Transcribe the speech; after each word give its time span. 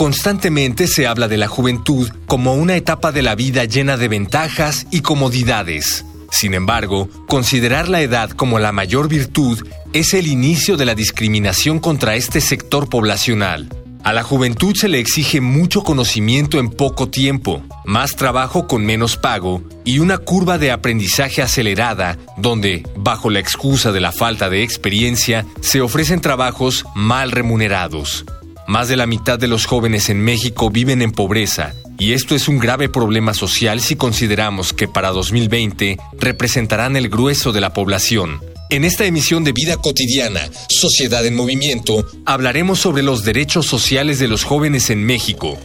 Constantemente 0.00 0.86
se 0.86 1.06
habla 1.06 1.28
de 1.28 1.36
la 1.36 1.46
juventud 1.46 2.08
como 2.26 2.54
una 2.54 2.74
etapa 2.74 3.12
de 3.12 3.20
la 3.20 3.34
vida 3.34 3.66
llena 3.66 3.98
de 3.98 4.08
ventajas 4.08 4.86
y 4.90 5.02
comodidades. 5.02 6.06
Sin 6.30 6.54
embargo, 6.54 7.10
considerar 7.28 7.90
la 7.90 8.00
edad 8.00 8.30
como 8.30 8.58
la 8.58 8.72
mayor 8.72 9.08
virtud 9.08 9.62
es 9.92 10.14
el 10.14 10.26
inicio 10.26 10.78
de 10.78 10.86
la 10.86 10.94
discriminación 10.94 11.80
contra 11.80 12.14
este 12.14 12.40
sector 12.40 12.88
poblacional. 12.88 13.68
A 14.02 14.14
la 14.14 14.22
juventud 14.22 14.74
se 14.74 14.88
le 14.88 15.00
exige 15.00 15.42
mucho 15.42 15.82
conocimiento 15.82 16.58
en 16.58 16.70
poco 16.70 17.10
tiempo, 17.10 17.62
más 17.84 18.16
trabajo 18.16 18.66
con 18.66 18.86
menos 18.86 19.18
pago 19.18 19.62
y 19.84 19.98
una 19.98 20.16
curva 20.16 20.56
de 20.56 20.70
aprendizaje 20.70 21.42
acelerada 21.42 22.16
donde, 22.38 22.88
bajo 22.96 23.28
la 23.28 23.40
excusa 23.40 23.92
de 23.92 24.00
la 24.00 24.12
falta 24.12 24.48
de 24.48 24.62
experiencia, 24.62 25.44
se 25.60 25.82
ofrecen 25.82 26.22
trabajos 26.22 26.86
mal 26.94 27.32
remunerados. 27.32 28.24
Más 28.70 28.86
de 28.86 28.96
la 28.96 29.06
mitad 29.06 29.36
de 29.36 29.48
los 29.48 29.66
jóvenes 29.66 30.10
en 30.10 30.20
México 30.22 30.70
viven 30.70 31.02
en 31.02 31.10
pobreza, 31.10 31.74
y 31.98 32.12
esto 32.12 32.36
es 32.36 32.46
un 32.46 32.60
grave 32.60 32.88
problema 32.88 33.34
social 33.34 33.80
si 33.80 33.96
consideramos 33.96 34.72
que 34.72 34.86
para 34.86 35.10
2020 35.10 35.98
representarán 36.20 36.94
el 36.94 37.08
grueso 37.08 37.50
de 37.50 37.60
la 37.60 37.72
población. 37.72 38.40
En 38.70 38.84
esta 38.84 39.06
emisión 39.06 39.42
de 39.42 39.50
Vida 39.50 39.76
Cotidiana, 39.76 40.48
Sociedad 40.68 41.26
en 41.26 41.34
Movimiento, 41.34 42.06
hablaremos 42.24 42.78
sobre 42.78 43.02
los 43.02 43.24
derechos 43.24 43.66
sociales 43.66 44.20
de 44.20 44.28
los 44.28 44.44
jóvenes 44.44 44.90
en 44.90 45.04
México. 45.04 45.58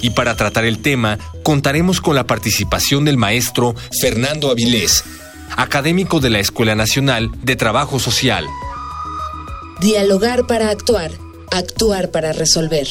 Y 0.00 0.08
para 0.10 0.34
tratar 0.34 0.64
el 0.64 0.78
tema, 0.78 1.18
contaremos 1.42 2.00
con 2.00 2.14
la 2.14 2.26
participación 2.26 3.04
del 3.04 3.18
maestro 3.18 3.74
Fernando 4.00 4.50
Avilés, 4.50 5.04
académico 5.54 6.18
de 6.18 6.30
la 6.30 6.38
Escuela 6.38 6.74
Nacional 6.74 7.30
de 7.42 7.56
Trabajo 7.56 7.98
Social. 7.98 8.46
Dialogar 9.82 10.46
para 10.46 10.70
actuar 10.70 11.27
actuar 11.50 12.10
para 12.10 12.32
resolver. 12.32 12.88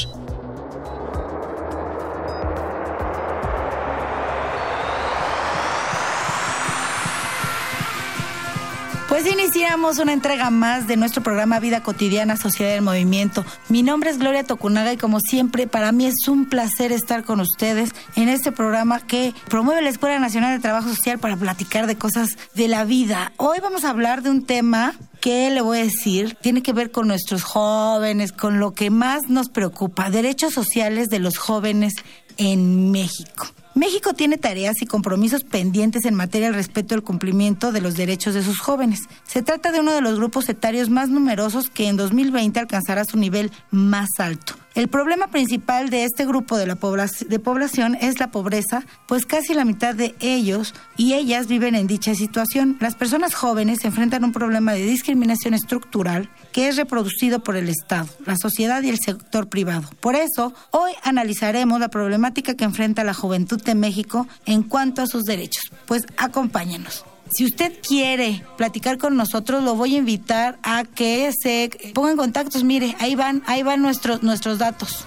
Pues 9.17 9.25
iniciamos 9.33 9.97
una 9.97 10.13
entrega 10.13 10.51
más 10.51 10.85
de 10.85 10.95
nuestro 10.95 11.23
programa 11.23 11.59
Vida 11.59 11.81
Cotidiana, 11.81 12.37
Sociedad 12.37 12.73
del 12.73 12.83
Movimiento. 12.83 13.43
Mi 13.67 13.81
nombre 13.81 14.11
es 14.11 14.19
Gloria 14.19 14.43
Tocunaga 14.43 14.93
y 14.93 14.97
como 14.97 15.21
siempre 15.21 15.65
para 15.65 15.91
mí 15.91 16.05
es 16.05 16.27
un 16.27 16.47
placer 16.47 16.91
estar 16.91 17.23
con 17.23 17.39
ustedes 17.39 17.95
en 18.15 18.29
este 18.29 18.51
programa 18.51 18.99
que 18.99 19.33
promueve 19.49 19.81
la 19.81 19.89
Escuela 19.89 20.19
Nacional 20.19 20.55
de 20.55 20.61
Trabajo 20.61 20.89
Social 20.89 21.17
para 21.17 21.35
platicar 21.35 21.87
de 21.87 21.97
cosas 21.97 22.37
de 22.53 22.67
la 22.67 22.85
vida. 22.85 23.31
Hoy 23.37 23.57
vamos 23.59 23.85
a 23.85 23.89
hablar 23.89 24.21
de 24.21 24.29
un 24.29 24.45
tema 24.45 24.93
¿qué 25.19 25.49
le 25.49 25.61
voy 25.61 25.79
a 25.79 25.83
decir? 25.83 26.37
Tiene 26.41 26.61
que 26.61 26.73
ver 26.73 26.91
con 26.91 27.07
nuestros 27.07 27.43
jóvenes, 27.43 28.31
con 28.31 28.59
lo 28.59 28.73
que 28.73 28.89
más 28.89 29.29
nos 29.29 29.49
preocupa, 29.49 30.09
derechos 30.09 30.53
sociales 30.53 31.09
de 31.09 31.19
los 31.19 31.37
jóvenes 31.37 31.93
en 32.37 32.91
México. 32.91 33.47
México 33.77 34.13
tiene 34.13 34.37
tareas 34.37 34.81
y 34.81 34.87
compromisos 34.87 35.43
pendientes 35.43 36.05
en 36.05 36.15
materia 36.15 36.47
del 36.47 36.55
respeto 36.55 36.95
al 36.95 37.03
cumplimiento 37.03 37.71
de 37.71 37.79
los 37.79 37.95
derechos 37.95 38.33
de 38.33 38.41
sus 38.41 38.59
jóvenes. 38.59 39.01
Se 39.27 39.43
trata 39.43 39.71
de 39.71 39.81
uno 39.81 39.93
de 39.93 40.01
los 40.01 40.17
grupos 40.17 40.49
etarios 40.49 40.89
más 40.89 41.09
numerosos 41.09 41.69
que 41.69 41.87
en 41.87 41.95
2020 41.95 42.59
alcanzará 42.59 43.05
su 43.05 43.17
nivel 43.17 43.51
más 43.69 44.09
alto. 44.17 44.55
El 44.77 44.89
problema 44.89 45.25
principal 45.27 45.89
de 45.89 46.03
este 46.03 46.23
grupo 46.27 46.55
de, 46.55 46.67
la 46.67 46.75
de 46.75 47.39
población 47.39 47.97
es 47.99 48.19
la 48.19 48.29
pobreza, 48.29 48.83
pues 49.07 49.25
casi 49.25 49.55
la 49.55 49.65
mitad 49.65 49.95
de 49.95 50.15
ellos 50.19 50.75
y 50.97 51.15
ellas 51.15 51.47
viven 51.47 51.73
en 51.73 51.87
dicha 51.87 52.13
situación. 52.13 52.77
Las 52.79 52.93
personas 52.93 53.33
jóvenes 53.33 53.79
se 53.81 53.87
enfrentan 53.87 54.23
a 54.23 54.27
un 54.27 54.33
problema 54.33 54.73
de 54.73 54.83
discriminación 54.83 55.55
estructural 55.55 56.29
que 56.51 56.67
es 56.67 56.75
reproducido 56.75 57.39
por 57.39 57.55
el 57.55 57.69
Estado, 57.69 58.07
la 58.27 58.35
sociedad 58.37 58.83
y 58.83 58.89
el 58.89 58.99
sector 58.99 59.49
privado. 59.49 59.89
Por 59.99 60.15
eso, 60.15 60.53
hoy 60.69 60.91
analizaremos 61.01 61.79
la 61.79 61.89
problemática 61.89 62.53
que 62.53 62.63
enfrenta 62.63 63.03
la 63.03 63.15
juventud 63.15 63.59
de 63.67 63.75
México 63.75 64.27
en 64.45 64.63
cuanto 64.63 65.01
a 65.01 65.07
sus 65.07 65.23
derechos. 65.23 65.71
Pues 65.85 66.03
acompáñenos. 66.17 67.05
Si 67.33 67.45
usted 67.45 67.73
quiere 67.85 68.43
platicar 68.57 68.97
con 68.97 69.15
nosotros, 69.15 69.63
lo 69.63 69.75
voy 69.75 69.95
a 69.95 69.97
invitar 69.99 70.57
a 70.63 70.83
que 70.85 71.31
se 71.39 71.69
ponga 71.93 72.11
en 72.11 72.17
contactos. 72.17 72.63
Mire, 72.63 72.95
ahí 72.99 73.15
van, 73.15 73.43
ahí 73.45 73.63
van 73.63 73.81
nuestros, 73.81 74.23
nuestros 74.23 74.57
datos. 74.57 75.05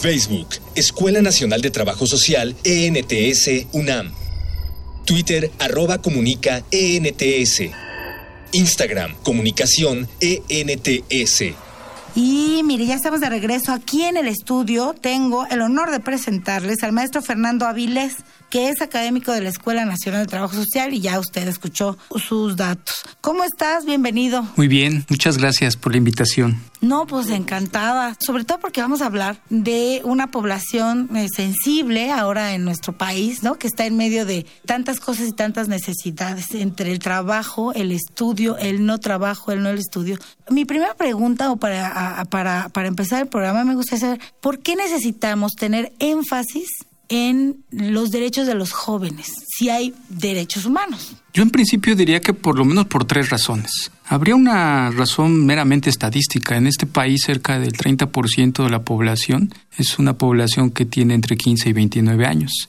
Facebook, 0.00 0.48
Escuela 0.74 1.22
Nacional 1.22 1.60
de 1.60 1.70
Trabajo 1.70 2.06
Social, 2.06 2.54
ENTS, 2.64 3.66
UNAM. 3.72 4.12
Twitter, 5.04 5.50
arroba 5.58 5.98
comunica, 5.98 6.62
ENTS. 6.70 7.62
Instagram, 8.52 9.14
comunicación, 9.22 10.08
ENTS. 10.20 11.54
Y 12.14 12.60
mire, 12.64 12.84
ya 12.84 12.94
estamos 12.94 13.20
de 13.20 13.30
regreso 13.30 13.72
aquí 13.72 14.02
en 14.02 14.18
el 14.18 14.28
estudio. 14.28 14.94
Tengo 14.94 15.46
el 15.46 15.62
honor 15.62 15.90
de 15.90 16.00
presentarles 16.00 16.82
al 16.82 16.92
maestro 16.92 17.22
Fernando 17.22 17.66
Avilés 17.66 18.16
que 18.52 18.68
es 18.68 18.82
académico 18.82 19.32
de 19.32 19.40
la 19.40 19.48
Escuela 19.48 19.86
Nacional 19.86 20.20
de 20.20 20.26
Trabajo 20.26 20.52
Social 20.54 20.92
y 20.92 21.00
ya 21.00 21.18
usted 21.18 21.48
escuchó 21.48 21.96
sus 22.16 22.54
datos. 22.54 22.96
¿Cómo 23.22 23.44
estás? 23.44 23.86
Bienvenido. 23.86 24.46
Muy 24.56 24.68
bien, 24.68 25.06
muchas 25.08 25.38
gracias 25.38 25.78
por 25.78 25.92
la 25.92 25.96
invitación. 25.96 26.60
No, 26.82 27.06
pues 27.06 27.30
encantada, 27.30 28.14
sobre 28.20 28.44
todo 28.44 28.58
porque 28.60 28.82
vamos 28.82 29.00
a 29.00 29.06
hablar 29.06 29.40
de 29.48 30.02
una 30.04 30.30
población 30.30 31.08
eh, 31.16 31.28
sensible 31.34 32.12
ahora 32.12 32.52
en 32.52 32.66
nuestro 32.66 32.92
país, 32.92 33.42
¿no? 33.42 33.54
Que 33.54 33.68
está 33.68 33.86
en 33.86 33.96
medio 33.96 34.26
de 34.26 34.44
tantas 34.66 35.00
cosas 35.00 35.28
y 35.28 35.32
tantas 35.32 35.68
necesidades, 35.68 36.54
entre 36.54 36.92
el 36.92 36.98
trabajo, 36.98 37.72
el 37.72 37.90
estudio, 37.90 38.58
el 38.58 38.84
no 38.84 38.98
trabajo, 38.98 39.50
el 39.52 39.62
no 39.62 39.70
el 39.70 39.78
estudio. 39.78 40.18
Mi 40.50 40.66
primera 40.66 40.94
pregunta, 40.94 41.50
o 41.52 41.56
para, 41.56 42.22
para, 42.28 42.68
para 42.68 42.88
empezar 42.88 43.22
el 43.22 43.28
programa, 43.28 43.64
me 43.64 43.76
gustaría 43.76 44.00
saber, 44.00 44.20
¿por 44.42 44.58
qué 44.58 44.76
necesitamos 44.76 45.52
tener 45.52 45.94
énfasis 46.00 46.68
en 47.12 47.62
los 47.70 48.10
derechos 48.10 48.46
de 48.46 48.54
los 48.54 48.72
jóvenes, 48.72 49.30
si 49.46 49.68
hay 49.68 49.94
derechos 50.08 50.64
humanos. 50.64 51.16
Yo 51.34 51.42
en 51.42 51.50
principio 51.50 51.96
diría 51.96 52.20
que 52.20 52.34
por 52.34 52.58
lo 52.58 52.64
menos 52.64 52.86
por 52.86 53.04
tres 53.04 53.30
razones. 53.30 53.90
Habría 54.12 54.36
una 54.36 54.90
razón 54.90 55.46
meramente 55.46 55.88
estadística. 55.88 56.56
En 56.56 56.66
este 56.66 56.86
país 56.86 57.22
cerca 57.24 57.58
del 57.58 57.72
30% 57.72 58.62
de 58.62 58.68
la 58.68 58.82
población 58.82 59.54
es 59.78 59.98
una 59.98 60.18
población 60.18 60.70
que 60.70 60.84
tiene 60.84 61.14
entre 61.14 61.38
15 61.38 61.70
y 61.70 61.72
29 61.72 62.26
años. 62.26 62.68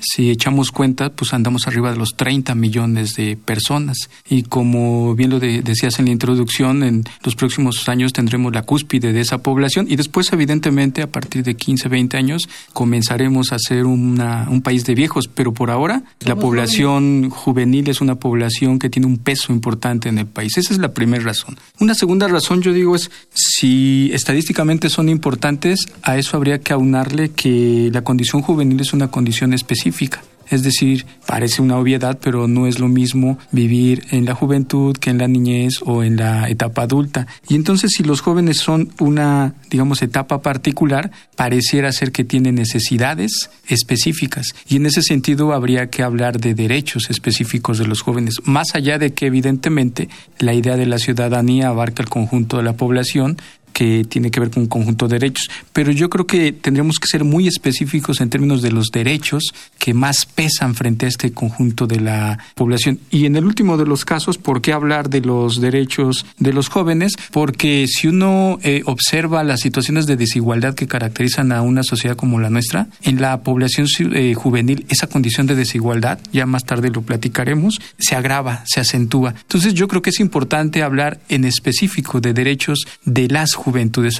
Si 0.00 0.30
echamos 0.30 0.72
cuenta, 0.72 1.10
pues 1.10 1.32
andamos 1.32 1.68
arriba 1.68 1.92
de 1.92 1.96
los 1.96 2.16
30 2.16 2.56
millones 2.56 3.14
de 3.14 3.36
personas. 3.36 4.10
Y 4.28 4.42
como 4.42 5.14
bien 5.14 5.30
lo 5.30 5.38
decías 5.38 6.00
en 6.00 6.06
la 6.06 6.10
introducción, 6.10 6.82
en 6.82 7.04
los 7.22 7.36
próximos 7.36 7.88
años 7.88 8.12
tendremos 8.12 8.52
la 8.52 8.62
cúspide 8.62 9.12
de 9.12 9.20
esa 9.20 9.38
población 9.38 9.86
y 9.88 9.94
después, 9.94 10.32
evidentemente, 10.32 11.02
a 11.02 11.06
partir 11.06 11.44
de 11.44 11.54
15, 11.54 11.88
20 11.88 12.16
años, 12.16 12.48
comenzaremos 12.72 13.52
a 13.52 13.58
ser 13.60 13.86
una, 13.86 14.48
un 14.50 14.62
país 14.62 14.84
de 14.86 14.96
viejos. 14.96 15.28
Pero 15.28 15.54
por 15.54 15.70
ahora, 15.70 16.02
la 16.20 16.34
población 16.34 17.30
juvenil 17.30 17.88
es 17.88 17.99
una 18.00 18.16
población 18.16 18.78
que 18.78 18.90
tiene 18.90 19.06
un 19.06 19.18
peso 19.18 19.52
importante 19.52 20.08
en 20.08 20.18
el 20.18 20.26
país. 20.26 20.56
Esa 20.56 20.72
es 20.72 20.78
la 20.78 20.92
primera 20.92 21.24
razón. 21.24 21.58
Una 21.78 21.94
segunda 21.94 22.28
razón, 22.28 22.62
yo 22.62 22.72
digo, 22.72 22.96
es 22.96 23.10
si 23.32 24.10
estadísticamente 24.12 24.88
son 24.88 25.08
importantes, 25.08 25.86
a 26.02 26.16
eso 26.16 26.36
habría 26.36 26.60
que 26.60 26.72
aunarle 26.72 27.30
que 27.30 27.90
la 27.92 28.02
condición 28.02 28.42
juvenil 28.42 28.80
es 28.80 28.92
una 28.92 29.10
condición 29.10 29.52
específica. 29.52 30.22
Es 30.50 30.62
decir, 30.62 31.06
parece 31.26 31.62
una 31.62 31.78
obviedad, 31.78 32.18
pero 32.20 32.48
no 32.48 32.66
es 32.66 32.78
lo 32.78 32.88
mismo 32.88 33.38
vivir 33.52 34.04
en 34.10 34.24
la 34.24 34.34
juventud 34.34 34.96
que 34.96 35.10
en 35.10 35.18
la 35.18 35.28
niñez 35.28 35.80
o 35.84 36.02
en 36.02 36.16
la 36.16 36.48
etapa 36.48 36.82
adulta. 36.82 37.26
Y 37.48 37.54
entonces 37.54 37.92
si 37.96 38.02
los 38.02 38.20
jóvenes 38.20 38.58
son 38.58 38.92
una, 38.98 39.54
digamos, 39.70 40.02
etapa 40.02 40.42
particular, 40.42 41.10
pareciera 41.36 41.92
ser 41.92 42.12
que 42.12 42.24
tienen 42.24 42.56
necesidades 42.56 43.50
específicas. 43.68 44.54
Y 44.68 44.76
en 44.76 44.86
ese 44.86 45.02
sentido 45.02 45.52
habría 45.52 45.88
que 45.88 46.02
hablar 46.02 46.40
de 46.40 46.54
derechos 46.54 47.10
específicos 47.10 47.78
de 47.78 47.86
los 47.86 48.02
jóvenes, 48.02 48.36
más 48.44 48.74
allá 48.74 48.98
de 48.98 49.12
que 49.12 49.26
evidentemente 49.26 50.08
la 50.38 50.52
idea 50.52 50.76
de 50.76 50.86
la 50.86 50.98
ciudadanía 50.98 51.68
abarca 51.68 52.02
el 52.02 52.08
conjunto 52.08 52.56
de 52.56 52.64
la 52.64 52.74
población, 52.74 53.38
que 53.80 54.04
tiene 54.04 54.30
que 54.30 54.40
ver 54.40 54.50
con 54.50 54.64
un 54.64 54.68
conjunto 54.68 55.08
de 55.08 55.18
derechos. 55.18 55.48
Pero 55.72 55.90
yo 55.90 56.10
creo 56.10 56.26
que 56.26 56.52
tendríamos 56.52 56.98
que 56.98 57.08
ser 57.08 57.24
muy 57.24 57.48
específicos 57.48 58.20
en 58.20 58.28
términos 58.28 58.60
de 58.60 58.70
los 58.70 58.88
derechos 58.92 59.54
que 59.78 59.94
más 59.94 60.26
pesan 60.26 60.74
frente 60.74 61.06
a 61.06 61.08
este 61.08 61.32
conjunto 61.32 61.86
de 61.86 61.98
la 61.98 62.38
población. 62.56 63.00
Y 63.10 63.24
en 63.24 63.36
el 63.36 63.46
último 63.46 63.78
de 63.78 63.86
los 63.86 64.04
casos, 64.04 64.36
¿por 64.36 64.60
qué 64.60 64.74
hablar 64.74 65.08
de 65.08 65.22
los 65.22 65.62
derechos 65.62 66.26
de 66.38 66.52
los 66.52 66.68
jóvenes? 66.68 67.14
Porque 67.32 67.86
si 67.88 68.06
uno 68.08 68.58
eh, 68.62 68.82
observa 68.84 69.42
las 69.44 69.60
situaciones 69.60 70.04
de 70.04 70.18
desigualdad 70.18 70.74
que 70.74 70.86
caracterizan 70.86 71.50
a 71.50 71.62
una 71.62 71.82
sociedad 71.82 72.16
como 72.16 72.38
la 72.38 72.50
nuestra, 72.50 72.88
en 73.00 73.22
la 73.22 73.40
población 73.40 73.86
eh, 74.12 74.34
juvenil 74.34 74.84
esa 74.90 75.06
condición 75.06 75.46
de 75.46 75.54
desigualdad, 75.54 76.18
ya 76.34 76.44
más 76.44 76.66
tarde 76.66 76.90
lo 76.90 77.00
platicaremos, 77.00 77.80
se 77.98 78.14
agrava, 78.14 78.62
se 78.66 78.80
acentúa. 78.80 79.34
Entonces 79.40 79.72
yo 79.72 79.88
creo 79.88 80.02
que 80.02 80.10
es 80.10 80.20
importante 80.20 80.82
hablar 80.82 81.18
en 81.30 81.46
específico 81.46 82.20
de 82.20 82.34
derechos 82.34 82.80
de 83.06 83.26
las 83.28 83.54
juventudes. 83.54 83.69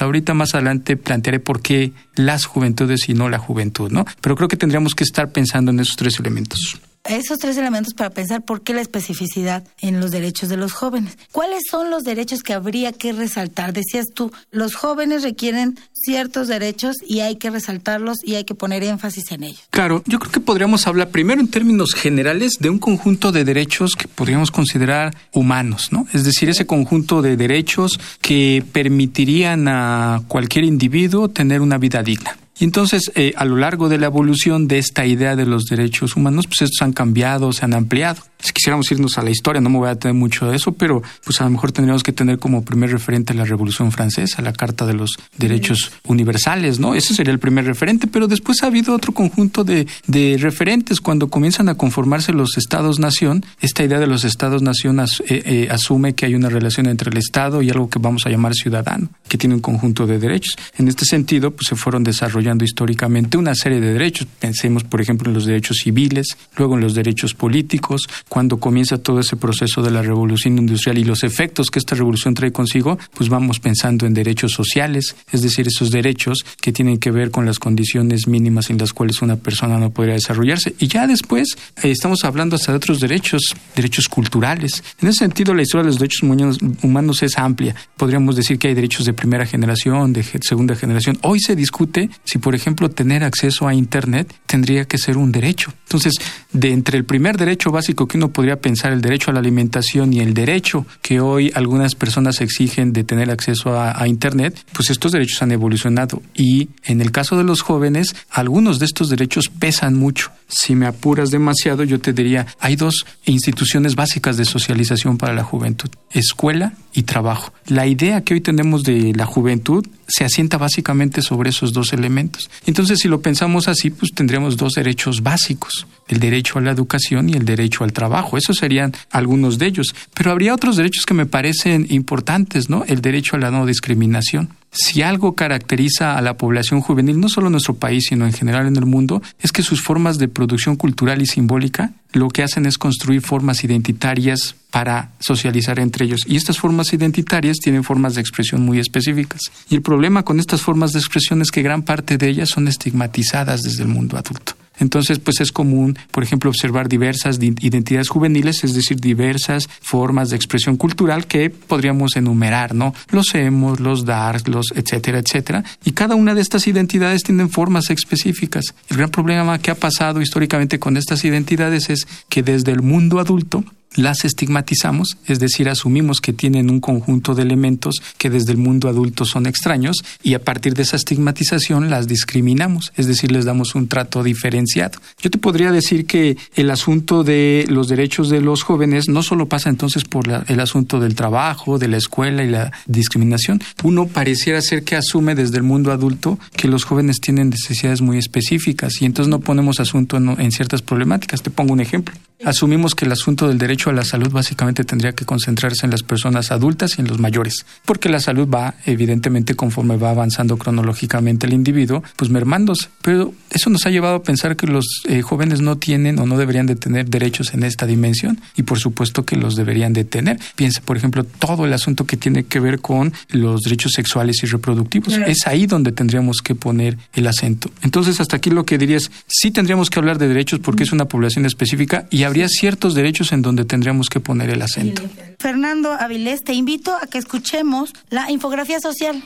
Ahorita 0.01 0.35
más 0.35 0.55
adelante 0.55 0.97
plantearé 0.97 1.41
por 1.41 1.63
qué 1.63 1.93
las 2.15 2.45
juventudes 2.45 3.09
y 3.09 3.15
no 3.15 3.29
la 3.29 3.39
juventud, 3.39 3.91
¿no? 3.91 4.05
Pero 4.21 4.37
creo 4.37 4.49
que 4.49 4.57
tendríamos 4.57 4.95
que 4.95 5.05
estar 5.05 5.31
pensando 5.33 5.71
en 5.71 5.81
esos 5.81 5.97
tres 5.97 6.19
elementos 6.19 6.81
esos 7.05 7.39
tres 7.39 7.57
elementos 7.57 7.95
para 7.95 8.11
pensar 8.11 8.43
por 8.43 8.63
qué 8.63 8.75
la 8.75 8.81
especificidad 8.81 9.65
en 9.81 10.01
los 10.01 10.11
derechos 10.11 10.49
de 10.49 10.57
los 10.57 10.73
jóvenes. 10.73 11.17
¿Cuáles 11.33 11.63
son 11.71 11.91
los 11.91 12.03
derechos 12.03 12.43
que 12.43 12.53
habría 12.53 12.93
que 12.93 13.13
resaltar? 13.13 13.73
Decías 13.73 14.07
tú, 14.15 14.33
los 14.51 14.75
jóvenes 14.75 15.23
requieren 15.23 15.79
ciertos 15.93 16.49
derechos 16.49 16.97
y 17.07 17.21
hay 17.21 17.37
que 17.37 17.51
resaltarlos 17.51 18.19
y 18.25 18.35
hay 18.35 18.45
que 18.45 18.55
poner 18.55 18.83
énfasis 18.83 19.33
en 19.33 19.45
ellos. 19.45 19.63
Claro, 19.71 20.03
yo 20.07 20.19
creo 20.19 20.33
que 20.33 20.41
podríamos 20.41 20.87
hablar 20.87 21.11
primero 21.11 21.41
en 21.41 21.49
términos 21.49 21.95
generales 21.95 22.55
de 22.61 22.71
un 22.71 22.79
conjunto 22.79 23.33
de 23.33 23.45
derechos 23.45 23.93
que 23.97 24.09
podríamos 24.09 24.51
considerar 24.51 25.15
humanos, 25.33 25.89
¿no? 25.93 26.07
Es 26.13 26.25
decir, 26.25 26.49
ese 26.49 26.67
conjunto 26.67 27.23
de 27.23 27.37
derechos 27.37 27.99
que 28.21 28.65
permitirían 28.73 29.69
a 29.69 30.23
cualquier 30.29 30.65
individuo 30.65 31.29
tener 31.29 31.61
una 31.61 31.79
vida 31.79 32.03
digna. 32.03 32.40
Y 32.61 32.65
entonces, 32.65 33.11
eh, 33.15 33.33
a 33.37 33.47
lo 33.47 33.57
largo 33.57 33.89
de 33.89 33.99
la 33.99 34.07
evolución 34.07 34.69
de 34.69 34.79
esta 34.79 35.07
idea 35.07 35.35
de 35.35 35.47
los 35.47 35.65
derechos 35.65 36.15
humanos, 36.15 36.47
pues 36.47 36.61
estos 36.61 36.83
han 36.83 36.93
cambiado, 36.93 37.53
se 37.53 37.65
han 37.65 37.73
ampliado 37.73 38.23
si 38.43 38.53
quisiéramos 38.53 38.91
irnos 38.91 39.19
a 39.19 39.23
la 39.23 39.31
historia, 39.31 39.61
no 39.61 39.71
me 39.71 39.79
voy 39.79 39.89
a 39.89 39.97
tener 39.97 40.15
mucho 40.15 40.51
de 40.51 40.57
eso, 40.57 40.73
pero 40.73 41.03
pues 41.25 41.41
a 41.41 41.45
lo 41.45 41.51
mejor 41.51 41.73
tendríamos 41.73 42.03
que 42.03 42.13
tener 42.13 42.39
como 42.39 42.65
primer 42.65 42.91
referente 42.91 43.35
la 43.35 43.45
Revolución 43.45 43.93
Francesa, 43.93 44.43
la 44.43 44.53
Carta 44.53 44.87
de 44.87 44.95
los 44.95 45.19
Derechos 45.37 45.93
Universales, 46.05 46.79
¿no? 46.79 46.95
Ese 46.95 47.15
sería 47.15 47.33
el 47.33 47.39
primer 47.39 47.67
referente, 47.67 48.07
pero 48.07 48.27
después 48.27 48.63
ha 48.63 48.67
habido 48.67 48.95
otro 48.95 49.13
conjunto 49.13 49.65
de, 49.65 49.87
de 50.07 50.39
referentes. 50.41 51.01
Cuando 51.01 51.29
comienzan 51.29 51.69
a 51.69 51.75
conformarse 51.75 52.33
los 52.33 52.57
Estados-Nación, 52.57 53.45
esta 53.61 53.85
idea 53.85 53.99
de 53.99 54.07
los 54.07 54.25
Estados-Nación 54.25 55.01
eh, 55.01 55.05
eh, 55.29 55.69
asume 55.71 56.15
que 56.15 56.27
hay 56.27 56.35
una 56.35 56.49
relación 56.49 56.87
entre 56.87 57.11
el 57.11 57.19
Estado 57.19 57.63
y 57.63 57.71
algo 57.71 57.89
que 57.91 57.99
vamos 57.99 58.27
a 58.27 58.31
llamar 58.31 58.55
ciudadano, 58.55 59.09
que 59.29 59.39
tiene 59.39 59.55
un 59.55 59.61
conjunto 59.61 60.07
de 60.07 60.19
derechos. 60.19 60.57
En 60.79 60.89
este 60.89 61.05
sentido, 61.05 61.51
pues 61.51 61.69
se 61.69 61.77
fueron 61.77 62.05
desarrollando 62.05 62.50
históricamente 62.59 63.39
una 63.39 63.55
serie 63.55 63.81
de 63.81 63.93
derechos. 63.93 64.27
Pensemos, 64.39 64.85
por 64.85 65.01
ejemplo, 65.01 65.29
en 65.29 65.35
los 65.35 65.47
derechos 65.47 65.79
civiles, 65.79 66.37
luego 66.57 66.75
en 66.75 66.81
los 66.81 66.95
derechos 66.95 67.35
políticos, 67.35 68.03
cuando 68.29 68.59
comienza 68.59 68.99
todo 68.99 69.21
ese 69.21 69.37
proceso 69.37 69.83
de 69.83 69.91
la 69.91 70.03
revolución 70.03 70.59
industrial 70.59 70.99
y 70.99 71.05
los 71.05 71.25
efectos 71.25 71.71
que 71.71 71.79
esta 71.79 71.95
revolución 71.95 72.35
trae 72.35 72.53
consigo, 72.53 72.99
pues 73.15 73.29
vamos 73.29 73.61
pensando 73.61 74.07
en 74.07 74.15
derechos 74.15 74.53
sociales, 74.53 75.17
es 75.33 75.43
decir, 75.43 75.67
esos 75.69 75.91
derechos 75.91 76.39
que 76.61 76.73
tienen 76.73 76.99
que 76.99 77.11
ver 77.11 77.31
con 77.31 77.47
las 77.47 77.59
condiciones 77.59 78.27
mínimas 78.27 78.71
en 78.71 78.79
las 78.79 78.93
cuales 78.93 79.23
una 79.23 79.37
persona 79.37 79.79
no 79.79 79.91
podría 79.91 80.15
desarrollarse. 80.15 80.75
Y 80.79 80.89
ya 80.89 81.07
después 81.07 81.57
eh, 81.83 81.91
estamos 81.91 82.25
hablando 82.25 82.57
hasta 82.57 82.73
de 82.73 82.77
otros 82.77 83.01
derechos, 83.01 83.55
derechos 83.75 84.09
culturales. 84.09 84.83
En 85.01 85.09
ese 85.09 85.19
sentido, 85.21 85.55
la 85.55 85.63
historia 85.63 85.83
de 85.83 85.89
los 85.89 85.99
derechos 85.99 86.23
humanos 86.23 87.23
es 87.23 87.39
amplia. 87.39 87.75
Podríamos 87.97 88.37
decir 88.37 88.59
que 88.59 88.69
hay 88.69 88.75
derechos 88.75 89.07
de 89.07 89.13
primera 89.13 89.47
generación, 89.47 90.13
de 90.13 90.23
segunda 90.23 90.75
generación. 90.75 91.19
Hoy 91.23 91.41
se 91.41 91.57
discute 91.57 92.11
si, 92.25 92.39
por 92.41 92.55
ejemplo, 92.55 92.91
tener 92.91 93.25
acceso 93.25 93.69
a 93.69 93.75
Internet 93.75 94.35
tendría 94.47 94.85
que 94.85 94.99
ser 94.99 95.17
un 95.17 95.33
derecho. 95.33 95.73
Entonces, 95.85 96.15
de 96.53 96.73
entre 96.73 96.99
el 96.99 97.05
primer 97.05 97.37
derecho 97.37 97.71
básico 97.71 98.07
que 98.07 98.17
uno 98.17 98.31
podría 98.31 98.61
pensar 98.61 98.93
el 98.93 99.01
derecho 99.01 99.31
a 99.31 99.35
la 99.35 99.41
alimentación 99.41 100.13
y 100.13 100.21
el 100.21 100.35
derecho 100.35 100.87
que 101.03 101.21
hoy 101.21 101.53
algunas 101.55 101.95
personas 101.95 102.41
exigen 102.41 102.93
de 102.93 103.05
tener 103.05 103.31
acceso 103.31 103.79
a, 103.79 104.01
Internet, 104.11 104.65
pues 104.73 104.91
estos 104.91 105.13
derechos 105.13 105.43
han 105.43 105.53
evolucionado 105.53 106.23
y 106.35 106.71
en 106.85 107.01
el 107.01 107.13
caso 107.13 107.37
de 107.37 107.45
los 107.45 107.61
jóvenes, 107.61 108.17
algunos 108.31 108.79
de 108.79 108.87
estos 108.87 109.09
derechos 109.09 109.49
pesan 109.49 109.95
mucho. 109.95 110.33
Si 110.51 110.75
me 110.75 110.87
apuras 110.87 111.31
demasiado, 111.31 111.85
yo 111.85 112.01
te 112.01 112.13
diría, 112.13 112.47
hay 112.59 112.75
dos 112.75 113.07
instituciones 113.25 113.95
básicas 113.95 114.37
de 114.37 114.45
socialización 114.45 115.17
para 115.17 115.33
la 115.33 115.45
juventud, 115.45 115.89
escuela 116.11 116.73
y 116.93 117.05
trabajo. 117.05 117.53
La 117.67 117.87
idea 117.87 118.23
que 118.23 118.35
hoy 118.35 118.41
tenemos 118.41 118.83
de 118.83 119.13
la 119.15 119.27
juventud 119.27 119.87
se 120.09 120.25
asienta 120.25 120.59
básicamente 120.59 121.23
sobre 121.23 121.51
esos 121.51 121.73
dos 121.73 121.93
elementos. 121.93 122.51
Entonces, 122.67 122.99
si 122.99 123.07
lo 123.07 123.23
pensamos 123.23 123.69
así, 123.69 123.91
pues 123.91 124.11
tendríamos 124.13 124.57
dos 124.57 124.73
derechos 124.73 125.23
básicos, 125.23 125.87
el 126.09 126.19
derecho 126.19 126.59
a 126.59 126.63
la 126.63 126.73
educación 126.73 127.31
y 127.31 127.35
el 127.35 127.45
derecho 127.45 127.85
al 127.85 127.93
trabajo. 127.93 128.37
Esos 128.37 128.57
serían 128.57 128.93
algunos 129.11 129.59
de 129.59 129.67
ellos. 129.67 129.95
Pero 130.15 130.33
habría 130.33 130.53
otros 130.53 130.77
derechos 130.77 131.07
que 131.07 131.15
me 131.15 131.27
parecen 131.27 131.87
importantes, 131.91 132.69
¿no? 132.69 132.85
El 132.89 133.03
derecho 133.03 133.37
a 133.37 133.39
la 133.39 133.53
no 133.53 133.67
discriminación. 133.67 134.51
Si 134.73 135.03
algo 135.03 135.35
caracteriza 135.35 136.17
a 136.17 136.23
la 136.23 136.37
población 136.37 136.81
juvenil, 136.81 137.19
no 137.19 137.29
solo 137.29 137.49
en 137.49 137.53
nuestro 137.53 137.75
país, 137.75 138.05
sino 138.09 138.25
en 138.25 138.33
general 138.33 138.67
en 138.67 138.77
el 138.77 138.87
mundo, 138.87 139.21
es 139.41 139.51
que 139.51 139.63
sus 139.63 139.83
formas 139.83 140.19
de 140.19 140.29
producción 140.29 140.77
cultural 140.77 141.21
y 141.21 141.27
simbólica 141.27 141.93
lo 142.13 142.29
que 142.29 142.43
hacen 142.43 142.67
es 142.67 142.79
construir 142.79 143.21
formas 143.21 143.65
identitarias 143.65 144.55
para 144.71 145.11
socializar 145.19 145.81
entre 145.81 146.07
ellos. 146.07 146.21
Y 146.27 146.37
estas 146.37 146.59
formas 146.59 146.93
identitarias 146.93 147.59
tienen 147.59 147.83
formas 147.83 148.15
de 148.15 148.21
expresión 148.21 148.63
muy 148.63 148.79
específicas. 148.79 149.41
Y 149.69 149.75
el 149.75 149.83
problema 149.83 150.23
con 150.23 150.39
estas 150.39 150.63
formas 150.63 150.93
de 150.93 151.01
expresión 151.01 151.43
es 151.43 151.51
que 151.51 151.63
gran 151.63 151.83
parte 151.83 152.17
de 152.17 152.29
ellas 152.29 152.51
son 152.51 152.69
estigmatizadas 152.69 153.63
desde 153.63 153.83
el 153.83 153.89
mundo 153.89 154.17
adulto. 154.17 154.60
Entonces, 154.81 155.19
pues 155.19 155.41
es 155.41 155.53
común, 155.53 155.99
por 156.11 156.23
ejemplo, 156.25 156.51
observar 156.51 156.89
diversas 156.89 157.39
identidades 157.41 158.09
juveniles, 158.09 158.65
es 158.65 158.75
decir, 158.75 158.99
diversas 159.01 159.69
formas 159.81 160.31
de 160.31 160.37
expresión 160.37 160.77
cultural 160.77 161.27
que 161.27 161.51
podríamos 161.51 162.17
enumerar, 162.17 162.75
¿no? 162.75 162.95
Los 163.11 163.35
emos, 163.35 163.79
los 163.79 164.05
darks, 164.05 164.49
los 164.49 164.67
etcétera, 164.75 165.19
etcétera. 165.19 165.65
Y 165.85 165.93
cada 165.93 166.15
una 166.15 166.35
de 166.35 166.41
estas 166.41 166.67
identidades 166.67 167.23
tienen 167.23 167.51
formas 167.51 167.91
específicas. 167.91 168.75
El 168.89 168.97
gran 168.97 169.11
problema 169.11 169.59
que 169.59 169.71
ha 169.71 169.75
pasado 169.75 170.21
históricamente 170.21 170.79
con 170.79 170.97
estas 170.97 171.25
identidades 171.25 171.91
es 171.91 172.07
que 172.29 172.43
desde 172.43 172.73
el 172.73 172.83
mundo 172.83 173.21
adulto 173.21 173.65
las 173.97 174.25
estigmatizamos, 174.25 175.17
es 175.27 175.41
decir, 175.41 175.69
asumimos 175.69 176.21
que 176.21 176.33
tienen 176.33 176.71
un 176.71 176.81
conjunto 176.81 177.35
de 177.35 177.43
elementos 177.43 177.97
que 178.19 178.31
desde 178.31 178.53
el 178.53 178.59
mundo 178.59 178.89
adulto 178.89 179.25
son 179.25 179.47
extraños 179.47 179.97
y 180.23 180.35
a 180.35 180.45
partir 180.45 180.75
de 180.75 180.83
esa 180.83 180.97
estigmatización 180.97 181.91
las 181.91 182.07
discriminamos, 182.07 182.93
es 182.97 183.07
decir, 183.07 183.33
les 183.33 183.45
damos 183.45 183.75
un 183.75 183.89
trato 183.89 184.23
diferenciado. 184.23 185.01
Yo 185.21 185.31
te 185.31 185.39
podría 185.39 185.73
decir 185.73 186.07
que 186.07 186.37
el 186.55 186.71
asunto 186.71 187.25
de 187.25 187.67
los 187.69 187.89
derechos 187.89 188.29
de 188.31 188.41
los 188.41 188.63
jóvenes 188.63 189.09
no 189.09 189.23
solo 189.23 189.47
pasa 189.47 189.71
entonces 189.71 190.05
por 190.05 190.29
el 190.47 190.61
asunto 190.61 191.01
del 191.01 191.15
trabajo, 191.15 191.79
de 191.79 191.89
la 191.89 191.97
escuela 191.97 192.45
y 192.45 192.49
la 192.49 192.73
discriminación. 192.87 193.61
Uno 193.83 194.07
pareciera 194.07 194.61
ser 194.61 194.85
que 194.85 194.97
asume 194.97 195.35
desde 195.35 195.57
el 195.57 195.63
mundo 195.63 195.93
adulto 195.93 196.39
que 196.57 196.69
los 196.69 196.85
jóvenes 196.85 197.21
tienen 197.21 197.51
necesidades 197.51 198.01
muy 198.01 198.19
específicas 198.19 199.03
y 199.03 199.05
entonces 199.05 199.31
no 199.31 199.41
ponemos 199.41 199.81
asunto 199.81 200.17
en 200.17 200.53
ciertas 200.53 200.83
problemáticas. 200.83 201.43
Te 201.43 201.51
pongo 201.51 201.73
un 201.73 201.81
ejemplo. 201.81 202.15
Asumimos 202.43 202.95
que 202.95 203.05
el 203.05 203.13
asunto 203.13 203.49
del 203.49 203.59
derecho 203.59 203.91
a 203.91 203.93
la 203.93 204.03
salud 204.03 204.31
básicamente 204.31 204.85
tendría 204.85 205.13
que 205.13 205.27
concentrarse 205.27 205.85
en 205.85 205.91
las 205.91 206.03
personas 206.03 206.51
adultas 206.51 206.97
y 206.97 207.03
en 207.03 207.09
los 207.09 207.19
mayores, 207.19 207.67
porque 207.85 208.09
la 208.09 208.19
salud 208.19 208.49
va, 208.49 208.77
evidentemente, 208.87 209.55
conforme 209.55 209.99
va 209.99 210.11
avanzando 210.11 210.57
cronológicamente 210.57 211.47
el 211.47 211.53
individuo, 211.53 212.03
pues 212.17 212.31
mermándose. 212.31 212.89
Pero 213.03 213.35
eso 213.51 213.69
nos 213.69 213.85
ha 213.85 213.91
llevado 213.91 214.17
a 214.17 214.23
pensar 214.23 214.57
que 214.57 214.67
los 214.67 215.03
eh, 215.07 215.21
jóvenes 215.21 215.61
no 215.61 215.77
tienen 215.77 216.19
o 216.19 216.25
no 216.25 216.39
deberían 216.39 216.65
de 216.65 216.77
tener 216.77 217.11
derechos 217.11 217.53
en 217.53 217.63
esta 217.63 217.85
dimensión, 217.85 218.41
y 218.57 218.63
por 218.63 218.79
supuesto 218.79 219.27
que 219.27 219.37
los 219.37 219.55
deberían 219.55 219.93
de 219.93 220.05
tener. 220.05 220.39
Piensa, 220.57 220.81
por 220.81 220.97
ejemplo, 220.97 221.25
todo 221.25 221.67
el 221.67 221.73
asunto 221.75 222.07
que 222.07 222.17
tiene 222.17 222.45
que 222.45 222.59
ver 222.59 222.81
con 222.81 223.13
los 223.29 223.61
derechos 223.61 223.93
sexuales 223.93 224.43
y 224.43 224.47
reproductivos. 224.47 225.15
Es 225.27 225.47
ahí 225.47 225.67
donde 225.67 225.93
tendríamos 225.93 226.39
que 226.39 226.55
poner 226.55 226.97
el 227.13 227.27
acento. 227.27 227.71
Entonces, 227.83 228.19
hasta 228.19 228.37
aquí 228.37 228.49
lo 228.49 228.65
que 228.65 228.79
diría 228.79 228.97
es, 228.97 229.11
sí 229.27 229.51
tendríamos 229.51 229.91
que 229.91 229.99
hablar 229.99 230.17
de 230.17 230.29
derechos 230.29 230.61
porque 230.61 230.85
es 230.85 230.93
una 230.93 231.05
población 231.05 231.45
específica 231.45 232.07
y 232.11 232.30
habría 232.31 232.49
ciertos 232.49 232.95
derechos 232.95 233.33
en 233.33 233.43
donde 233.43 233.65
tendríamos 233.65 234.09
que 234.09 234.21
poner 234.21 234.51
el 234.51 234.63
acento. 234.63 235.03
Fernando 235.39 235.93
Avilés, 235.93 236.43
te 236.43 236.55
invito 236.55 236.95
a 236.95 237.07
que 237.07 237.19
escuchemos 237.19 237.93
la 238.09 238.31
infografía 238.31 238.81
social. 238.81 239.23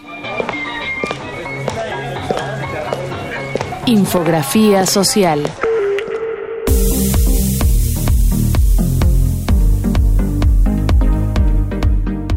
Infografía 3.87 4.87
social. 4.87 5.42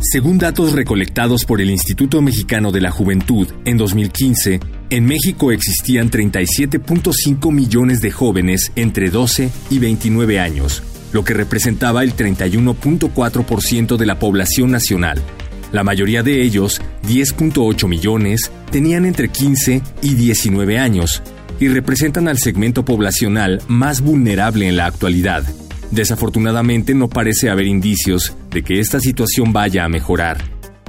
Según 0.10 0.38
datos 0.38 0.72
recolectados 0.72 1.44
por 1.44 1.60
el 1.60 1.70
Instituto 1.70 2.22
Mexicano 2.22 2.72
de 2.72 2.80
la 2.80 2.92
Juventud 2.92 3.46
en 3.66 3.76
2015, 3.76 4.62
en 4.90 5.06
México 5.06 5.52
existían 5.52 6.10
37.5 6.10 7.52
millones 7.52 8.00
de 8.00 8.12
jóvenes 8.12 8.72
entre 8.78 9.10
12 9.10 9.50
y 9.70 9.80
29 9.80 10.40
años, 10.40 10.82
lo 11.12 11.26
que 11.26 11.34
representaba 11.34 12.04
el 12.04 12.16
31.4% 12.16 13.98
de 13.98 14.06
la 14.06 14.18
población 14.18 14.72
nacional. 14.72 15.22
La 15.74 15.84
mayoría 15.84 16.24
de 16.24 16.42
ellos, 16.42 16.82
10.8 17.06 17.90
millones, 17.90 18.50
tenían 18.72 19.06
entre 19.06 19.28
15 19.28 19.82
y 20.02 20.14
19 20.14 20.80
años 20.80 21.22
y 21.60 21.68
representan 21.68 22.30
al 22.30 22.38
segmento 22.38 22.86
poblacional 22.86 23.62
más 23.68 24.00
vulnerable 24.00 24.70
en 24.70 24.78
la 24.78 24.86
actualidad. 24.86 25.44
Desafortunadamente 25.92 26.94
no 26.94 27.10
parece 27.10 27.50
haber 27.50 27.66
indicios 27.66 28.36
de 28.52 28.64
que 28.64 28.80
esta 28.80 29.00
situación 29.00 29.54
vaya 29.54 29.86
a 29.86 29.90
mejorar. 29.90 30.44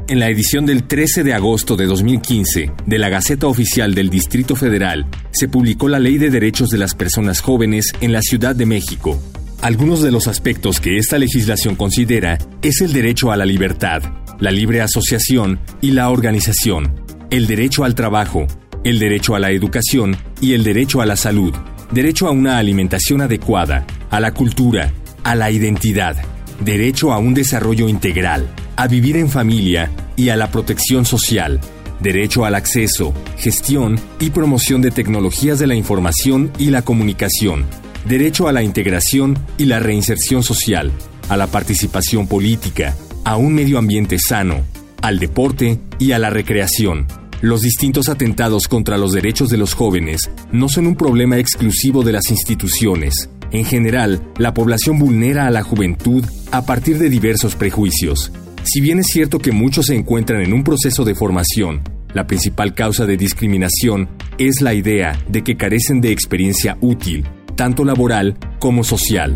En 0.08 0.20
la 0.20 0.30
edición 0.30 0.64
del 0.64 0.84
13 0.84 1.22
de 1.22 1.34
agosto 1.34 1.76
de 1.76 1.84
2015 1.84 2.72
de 2.86 2.98
la 2.98 3.10
Gaceta 3.10 3.46
Oficial 3.46 3.94
del 3.94 4.08
Distrito 4.08 4.56
Federal 4.56 5.06
se 5.32 5.48
publicó 5.48 5.88
la 5.88 5.98
Ley 5.98 6.16
de 6.16 6.30
Derechos 6.30 6.70
de 6.70 6.78
las 6.78 6.94
Personas 6.94 7.42
Jóvenes 7.42 7.92
en 8.00 8.12
la 8.12 8.22
Ciudad 8.22 8.56
de 8.56 8.64
México. 8.64 9.20
Algunos 9.60 10.00
de 10.00 10.10
los 10.10 10.26
aspectos 10.26 10.80
que 10.80 10.96
esta 10.96 11.18
legislación 11.18 11.74
considera 11.76 12.38
es 12.62 12.80
el 12.80 12.92
derecho 12.92 13.32
a 13.32 13.36
la 13.36 13.44
libertad, 13.44 14.02
la 14.40 14.50
libre 14.50 14.80
asociación 14.80 15.60
y 15.82 15.90
la 15.90 16.08
organización, 16.08 16.94
el 17.30 17.46
derecho 17.46 17.84
al 17.84 17.94
trabajo, 17.94 18.46
el 18.84 18.98
derecho 18.98 19.34
a 19.34 19.40
la 19.40 19.50
educación 19.50 20.16
y 20.40 20.54
el 20.54 20.64
derecho 20.64 21.02
a 21.02 21.06
la 21.06 21.16
salud, 21.16 21.52
derecho 21.90 22.28
a 22.28 22.30
una 22.30 22.58
alimentación 22.58 23.22
adecuada, 23.22 23.86
a 24.10 24.20
la 24.20 24.32
cultura, 24.32 24.92
a 25.24 25.34
la 25.34 25.50
identidad, 25.50 26.16
derecho 26.64 27.12
a 27.12 27.18
un 27.18 27.34
desarrollo 27.34 27.88
integral, 27.88 28.48
a 28.76 28.86
vivir 28.88 29.16
en 29.16 29.28
familia 29.28 29.90
y 30.16 30.28
a 30.28 30.36
la 30.36 30.50
protección 30.50 31.04
social, 31.04 31.60
derecho 32.00 32.44
al 32.44 32.54
acceso, 32.54 33.14
gestión 33.36 33.98
y 34.20 34.30
promoción 34.30 34.82
de 34.82 34.90
tecnologías 34.90 35.58
de 35.58 35.66
la 35.66 35.74
información 35.74 36.52
y 36.58 36.70
la 36.70 36.82
comunicación, 36.82 37.64
derecho 38.06 38.48
a 38.48 38.52
la 38.52 38.62
integración 38.62 39.38
y 39.56 39.64
la 39.64 39.78
reinserción 39.78 40.42
social, 40.42 40.92
a 41.28 41.36
la 41.36 41.46
participación 41.46 42.26
política, 42.26 42.94
a 43.24 43.36
un 43.36 43.54
medio 43.54 43.78
ambiente 43.78 44.18
sano, 44.18 44.62
al 45.02 45.18
deporte 45.18 45.80
y 45.98 46.12
a 46.12 46.18
la 46.18 46.30
recreación. 46.30 47.06
Los 47.40 47.62
distintos 47.62 48.08
atentados 48.08 48.66
contra 48.66 48.98
los 48.98 49.12
derechos 49.12 49.48
de 49.48 49.58
los 49.58 49.72
jóvenes 49.72 50.22
no 50.50 50.68
son 50.68 50.88
un 50.88 50.96
problema 50.96 51.38
exclusivo 51.38 52.02
de 52.02 52.10
las 52.10 52.30
instituciones. 52.30 53.30
En 53.52 53.64
general, 53.64 54.20
la 54.38 54.52
población 54.52 54.98
vulnera 54.98 55.46
a 55.46 55.50
la 55.52 55.62
juventud 55.62 56.24
a 56.50 56.66
partir 56.66 56.98
de 56.98 57.08
diversos 57.08 57.54
prejuicios. 57.54 58.32
Si 58.64 58.80
bien 58.80 58.98
es 58.98 59.06
cierto 59.06 59.38
que 59.38 59.52
muchos 59.52 59.86
se 59.86 59.94
encuentran 59.94 60.42
en 60.42 60.52
un 60.52 60.64
proceso 60.64 61.04
de 61.04 61.14
formación, 61.14 61.82
la 62.12 62.26
principal 62.26 62.74
causa 62.74 63.06
de 63.06 63.16
discriminación 63.16 64.08
es 64.38 64.60
la 64.60 64.74
idea 64.74 65.16
de 65.28 65.44
que 65.44 65.56
carecen 65.56 66.00
de 66.00 66.10
experiencia 66.10 66.76
útil, 66.80 67.24
tanto 67.54 67.84
laboral 67.84 68.36
como 68.58 68.82
social. 68.82 69.32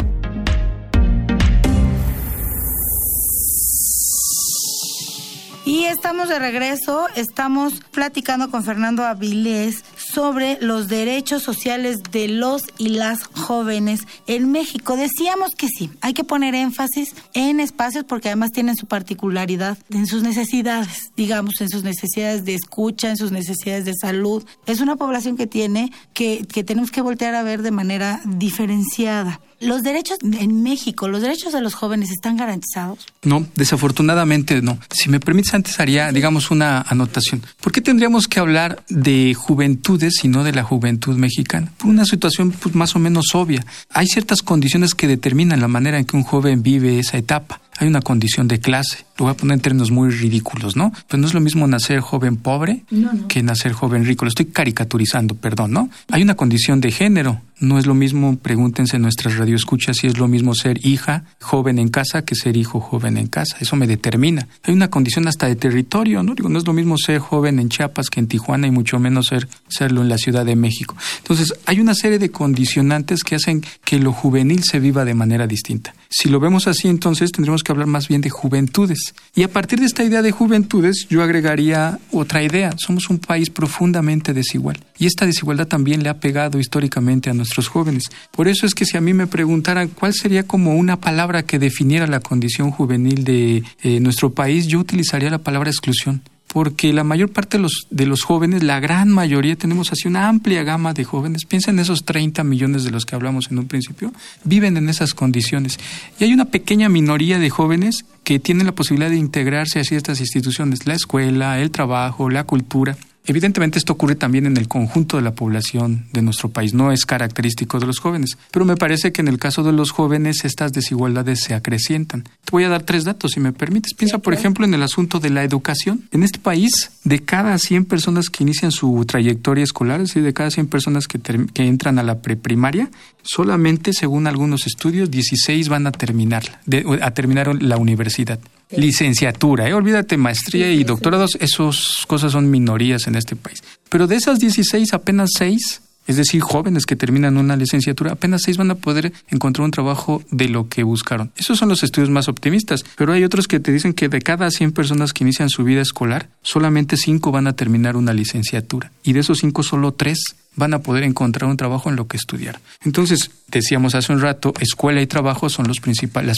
Y 5.64 5.84
estamos 5.84 6.28
de 6.28 6.40
regreso, 6.40 7.06
estamos 7.14 7.74
platicando 7.92 8.50
con 8.50 8.64
Fernando 8.64 9.04
Avilés 9.04 9.84
sobre 9.96 10.58
los 10.60 10.88
derechos 10.88 11.44
sociales 11.44 12.02
de 12.10 12.26
los 12.26 12.62
y 12.78 12.88
las 12.88 13.22
jóvenes 13.22 14.00
en 14.26 14.50
México. 14.50 14.96
Decíamos 14.96 15.54
que 15.54 15.68
sí, 15.68 15.90
hay 16.00 16.14
que 16.14 16.24
poner 16.24 16.56
énfasis 16.56 17.14
en 17.32 17.60
espacios 17.60 18.04
porque 18.04 18.28
además 18.28 18.50
tienen 18.50 18.76
su 18.76 18.86
particularidad 18.86 19.78
en 19.90 20.06
sus 20.08 20.24
necesidades, 20.24 21.12
digamos, 21.16 21.60
en 21.60 21.68
sus 21.68 21.84
necesidades 21.84 22.44
de 22.44 22.54
escucha, 22.54 23.10
en 23.10 23.16
sus 23.16 23.30
necesidades 23.30 23.84
de 23.84 23.94
salud. 23.94 24.44
Es 24.66 24.80
una 24.80 24.96
población 24.96 25.36
que 25.36 25.46
tiene 25.46 25.92
que, 26.12 26.44
que 26.44 26.64
tenemos 26.64 26.90
que 26.90 27.02
voltear 27.02 27.36
a 27.36 27.44
ver 27.44 27.62
de 27.62 27.70
manera 27.70 28.20
diferenciada. 28.24 29.40
¿Los 29.62 29.82
derechos 29.82 30.18
en 30.22 30.62
México, 30.64 31.06
los 31.06 31.22
derechos 31.22 31.52
de 31.52 31.60
los 31.60 31.74
jóvenes 31.74 32.10
están 32.10 32.36
garantizados? 32.36 33.06
No, 33.22 33.46
desafortunadamente 33.54 34.60
no. 34.60 34.76
Si 34.90 35.08
me 35.08 35.20
permites, 35.20 35.54
antes 35.54 35.78
haría, 35.78 36.10
digamos, 36.10 36.50
una 36.50 36.82
anotación. 36.82 37.42
¿Por 37.60 37.70
qué 37.70 37.80
tendríamos 37.80 38.26
que 38.26 38.40
hablar 38.40 38.82
de 38.88 39.34
juventudes 39.34 40.24
y 40.24 40.28
no 40.28 40.42
de 40.42 40.52
la 40.52 40.64
juventud 40.64 41.16
mexicana? 41.16 41.72
Por 41.78 41.90
una 41.90 42.04
situación 42.04 42.50
pues, 42.50 42.74
más 42.74 42.96
o 42.96 42.98
menos 42.98 43.26
obvia. 43.34 43.64
Hay 43.90 44.06
ciertas 44.08 44.42
condiciones 44.42 44.96
que 44.96 45.06
determinan 45.06 45.60
la 45.60 45.68
manera 45.68 45.98
en 45.98 46.06
que 46.06 46.16
un 46.16 46.24
joven 46.24 46.64
vive 46.64 46.98
esa 46.98 47.16
etapa 47.16 47.60
hay 47.78 47.88
una 47.88 48.00
condición 48.00 48.48
de 48.48 48.60
clase. 48.60 49.04
Lo 49.18 49.26
voy 49.26 49.32
a 49.32 49.36
poner 49.36 49.54
en 49.54 49.60
términos 49.60 49.90
muy 49.90 50.10
ridículos, 50.10 50.76
¿no? 50.76 50.92
Pues 51.08 51.20
no 51.20 51.26
es 51.26 51.34
lo 51.34 51.40
mismo 51.40 51.66
nacer 51.66 52.00
joven 52.00 52.36
pobre 52.36 52.84
que 53.28 53.42
nacer 53.42 53.72
joven 53.72 54.04
rico. 54.06 54.24
Lo 54.24 54.30
estoy 54.30 54.46
caricaturizando, 54.46 55.34
perdón, 55.34 55.72
¿no? 55.72 55.90
Hay 56.10 56.22
una 56.22 56.34
condición 56.34 56.80
de 56.80 56.90
género. 56.90 57.40
No 57.60 57.78
es 57.78 57.86
lo 57.86 57.94
mismo, 57.94 58.36
pregúntense 58.38 58.96
en 58.96 59.02
nuestras 59.02 59.36
radioescuchas 59.36 59.98
si 59.98 60.08
es 60.08 60.18
lo 60.18 60.26
mismo 60.26 60.54
ser 60.54 60.84
hija 60.84 61.24
joven 61.40 61.78
en 61.78 61.90
casa 61.90 62.24
que 62.24 62.34
ser 62.34 62.56
hijo 62.56 62.80
joven 62.80 63.16
en 63.16 63.28
casa. 63.28 63.56
Eso 63.60 63.76
me 63.76 63.86
determina. 63.86 64.48
Hay 64.64 64.74
una 64.74 64.88
condición 64.88 65.28
hasta 65.28 65.46
de 65.46 65.54
territorio, 65.54 66.22
¿no? 66.22 66.34
Digo, 66.34 66.48
no 66.48 66.58
es 66.58 66.66
lo 66.66 66.72
mismo 66.72 66.96
ser 66.98 67.20
joven 67.20 67.60
en 67.60 67.68
Chiapas 67.68 68.10
que 68.10 68.18
en 68.18 68.26
Tijuana 68.26 68.66
y 68.66 68.72
mucho 68.72 68.98
menos 68.98 69.26
ser, 69.26 69.48
serlo 69.68 70.02
en 70.02 70.08
la 70.08 70.18
Ciudad 70.18 70.44
de 70.44 70.56
México. 70.56 70.96
Entonces, 71.18 71.54
hay 71.66 71.78
una 71.78 71.94
serie 71.94 72.18
de 72.18 72.30
condicionantes 72.30 73.22
que 73.22 73.36
hacen 73.36 73.62
que 73.84 73.98
lo 73.98 74.12
juvenil 74.12 74.64
se 74.64 74.80
viva 74.80 75.04
de 75.04 75.14
manera 75.14 75.46
distinta. 75.46 75.94
Si 76.14 76.28
lo 76.28 76.40
vemos 76.40 76.66
así, 76.66 76.88
entonces 76.88 77.32
tendremos 77.32 77.62
que 77.62 77.72
hablar 77.72 77.86
más 77.86 78.06
bien 78.06 78.20
de 78.20 78.28
juventudes. 78.28 79.14
Y 79.34 79.44
a 79.44 79.50
partir 79.50 79.80
de 79.80 79.86
esta 79.86 80.04
idea 80.04 80.20
de 80.20 80.30
juventudes, 80.30 81.06
yo 81.08 81.22
agregaría 81.22 81.98
otra 82.12 82.42
idea. 82.42 82.74
Somos 82.76 83.08
un 83.08 83.18
país 83.18 83.48
profundamente 83.48 84.34
desigual. 84.34 84.78
Y 84.98 85.06
esta 85.06 85.24
desigualdad 85.24 85.68
también 85.68 86.02
le 86.02 86.10
ha 86.10 86.20
pegado 86.20 86.58
históricamente 86.58 87.30
a 87.30 87.34
nuestros 87.34 87.68
jóvenes. 87.68 88.10
Por 88.30 88.46
eso 88.46 88.66
es 88.66 88.74
que 88.74 88.84
si 88.84 88.98
a 88.98 89.00
mí 89.00 89.14
me 89.14 89.26
preguntaran 89.26 89.88
cuál 89.88 90.12
sería 90.12 90.46
como 90.46 90.74
una 90.76 91.00
palabra 91.00 91.44
que 91.44 91.58
definiera 91.58 92.06
la 92.06 92.20
condición 92.20 92.70
juvenil 92.70 93.24
de 93.24 93.64
eh, 93.82 93.98
nuestro 94.00 94.34
país, 94.34 94.66
yo 94.66 94.80
utilizaría 94.80 95.30
la 95.30 95.38
palabra 95.38 95.70
exclusión 95.70 96.20
porque 96.52 96.92
la 96.92 97.02
mayor 97.02 97.30
parte 97.30 97.58
de 97.58 98.06
los, 98.06 98.22
jóvenes, 98.22 98.62
la 98.62 98.78
gran 98.78 99.08
mayoría, 99.08 99.56
tenemos 99.56 99.90
así 99.90 100.06
una 100.06 100.28
amplia 100.28 100.62
gama 100.62 100.92
de 100.92 101.04
jóvenes, 101.04 101.46
piensa 101.46 101.70
en 101.70 101.78
esos 101.78 102.04
30 102.04 102.44
millones 102.44 102.84
de 102.84 102.90
los 102.90 103.06
que 103.06 103.14
hablamos 103.14 103.50
en 103.50 103.58
un 103.58 103.66
principio, 103.66 104.12
viven 104.44 104.76
en 104.76 104.88
esas 104.88 105.14
condiciones. 105.14 105.78
Y 106.18 106.24
hay 106.24 106.34
una 106.34 106.46
pequeña 106.46 106.88
minoría 106.90 107.38
de 107.38 107.48
jóvenes 107.48 108.04
que 108.22 108.38
tienen 108.38 108.66
la 108.66 108.74
posibilidad 108.74 109.10
de 109.10 109.16
integrarse 109.16 109.80
a 109.80 109.84
ciertas 109.84 110.20
instituciones, 110.20 110.86
la 110.86 110.94
escuela, 110.94 111.58
el 111.58 111.70
trabajo, 111.70 112.28
la 112.28 112.44
cultura. 112.44 112.96
Evidentemente 113.24 113.78
esto 113.78 113.92
ocurre 113.92 114.16
también 114.16 114.46
en 114.46 114.56
el 114.56 114.66
conjunto 114.66 115.16
de 115.16 115.22
la 115.22 115.34
población 115.34 116.06
de 116.12 116.22
nuestro 116.22 116.50
país, 116.50 116.74
no 116.74 116.90
es 116.90 117.06
característico 117.06 117.78
de 117.78 117.86
los 117.86 118.00
jóvenes, 118.00 118.36
pero 118.50 118.64
me 118.64 118.76
parece 118.76 119.12
que 119.12 119.20
en 119.20 119.28
el 119.28 119.38
caso 119.38 119.62
de 119.62 119.72
los 119.72 119.92
jóvenes 119.92 120.44
estas 120.44 120.72
desigualdades 120.72 121.40
se 121.40 121.54
acrecientan. 121.54 122.24
Voy 122.52 122.64
a 122.64 122.68
dar 122.68 122.82
tres 122.82 123.04
datos, 123.04 123.32
si 123.32 123.40
me 123.40 123.52
permites. 123.52 123.94
Piensa, 123.94 124.18
por 124.18 124.34
ejemplo, 124.34 124.66
en 124.66 124.74
el 124.74 124.82
asunto 124.82 125.18
de 125.18 125.30
la 125.30 125.42
educación. 125.42 126.06
En 126.12 126.22
este 126.22 126.38
país, 126.38 126.90
de 127.02 127.18
cada 127.18 127.56
100 127.56 127.86
personas 127.86 128.28
que 128.28 128.44
inician 128.44 128.70
su 128.70 129.04
trayectoria 129.06 129.64
escolar, 129.64 130.02
es 130.02 130.08
decir, 130.08 130.22
de 130.22 130.34
cada 130.34 130.50
100 130.50 130.66
personas 130.66 131.08
que, 131.08 131.18
que 131.18 131.66
entran 131.66 131.98
a 131.98 132.02
la 132.02 132.20
preprimaria, 132.20 132.90
solamente, 133.22 133.94
según 133.94 134.26
algunos 134.26 134.66
estudios, 134.66 135.10
16 135.10 135.70
van 135.70 135.86
a 135.86 135.92
terminar, 135.92 136.60
a 137.00 137.10
terminar 137.12 137.62
la 137.62 137.78
universidad 137.78 138.38
licenciatura, 138.76 139.68
¿eh? 139.68 139.74
olvídate 139.74 140.16
maestría 140.16 140.72
y 140.72 140.84
doctorados, 140.84 141.36
esas 141.40 142.06
cosas 142.06 142.32
son 142.32 142.50
minorías 142.50 143.06
en 143.06 143.16
este 143.16 143.36
país. 143.36 143.62
Pero 143.88 144.06
de 144.06 144.16
esas 144.16 144.38
16, 144.38 144.94
apenas 144.94 145.30
6, 145.36 145.82
es 146.06 146.16
decir, 146.16 146.40
jóvenes 146.40 146.86
que 146.86 146.96
terminan 146.96 147.36
una 147.36 147.56
licenciatura, 147.56 148.12
apenas 148.12 148.42
6 148.44 148.56
van 148.56 148.70
a 148.70 148.74
poder 148.74 149.12
encontrar 149.28 149.64
un 149.64 149.70
trabajo 149.70 150.22
de 150.30 150.48
lo 150.48 150.68
que 150.68 150.82
buscaron. 150.82 151.32
Esos 151.36 151.58
son 151.58 151.68
los 151.68 151.82
estudios 151.82 152.10
más 152.10 152.28
optimistas, 152.28 152.84
pero 152.96 153.12
hay 153.12 153.24
otros 153.24 153.46
que 153.46 153.60
te 153.60 153.72
dicen 153.72 153.94
que 153.94 154.08
de 154.08 154.20
cada 154.20 154.50
100 154.50 154.72
personas 154.72 155.12
que 155.12 155.24
inician 155.24 155.48
su 155.48 155.64
vida 155.64 155.80
escolar, 155.80 156.28
solamente 156.42 156.96
5 156.96 157.30
van 157.30 157.46
a 157.46 157.52
terminar 157.54 157.96
una 157.96 158.12
licenciatura. 158.12 158.92
Y 159.02 159.12
de 159.12 159.20
esos 159.20 159.38
5, 159.38 159.62
solo 159.62 159.92
3 159.92 160.18
van 160.54 160.74
a 160.74 160.80
poder 160.80 161.04
encontrar 161.04 161.48
un 161.50 161.56
trabajo 161.56 161.88
en 161.88 161.96
lo 161.96 162.06
que 162.06 162.16
estudiar. 162.16 162.60
Entonces, 162.84 163.30
decíamos 163.48 163.94
hace 163.94 164.12
un 164.12 164.20
rato, 164.20 164.52
escuela 164.60 165.00
y 165.00 165.06
trabajo 165.06 165.48
son 165.48 165.66
las 165.66 165.80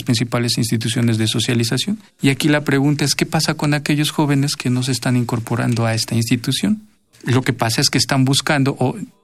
principales 0.03 0.57
instituciones 0.57 1.17
de 1.17 1.27
socialización. 1.27 1.99
Y 2.21 2.29
aquí 2.29 2.47
la 2.47 2.63
pregunta 2.63 3.03
es, 3.03 3.15
¿qué 3.15 3.25
pasa 3.25 3.55
con 3.55 3.73
aquellos 3.73 4.11
jóvenes 4.11 4.55
que 4.55 4.69
no 4.69 4.83
se 4.83 4.91
están 4.91 5.17
incorporando 5.17 5.85
a 5.85 5.93
esta 5.93 6.15
institución? 6.15 6.81
Lo 7.25 7.41
que 7.41 7.53
pasa 7.53 7.81
es 7.81 7.89
que 7.89 7.97
están 7.97 8.23
buscando 8.23 8.77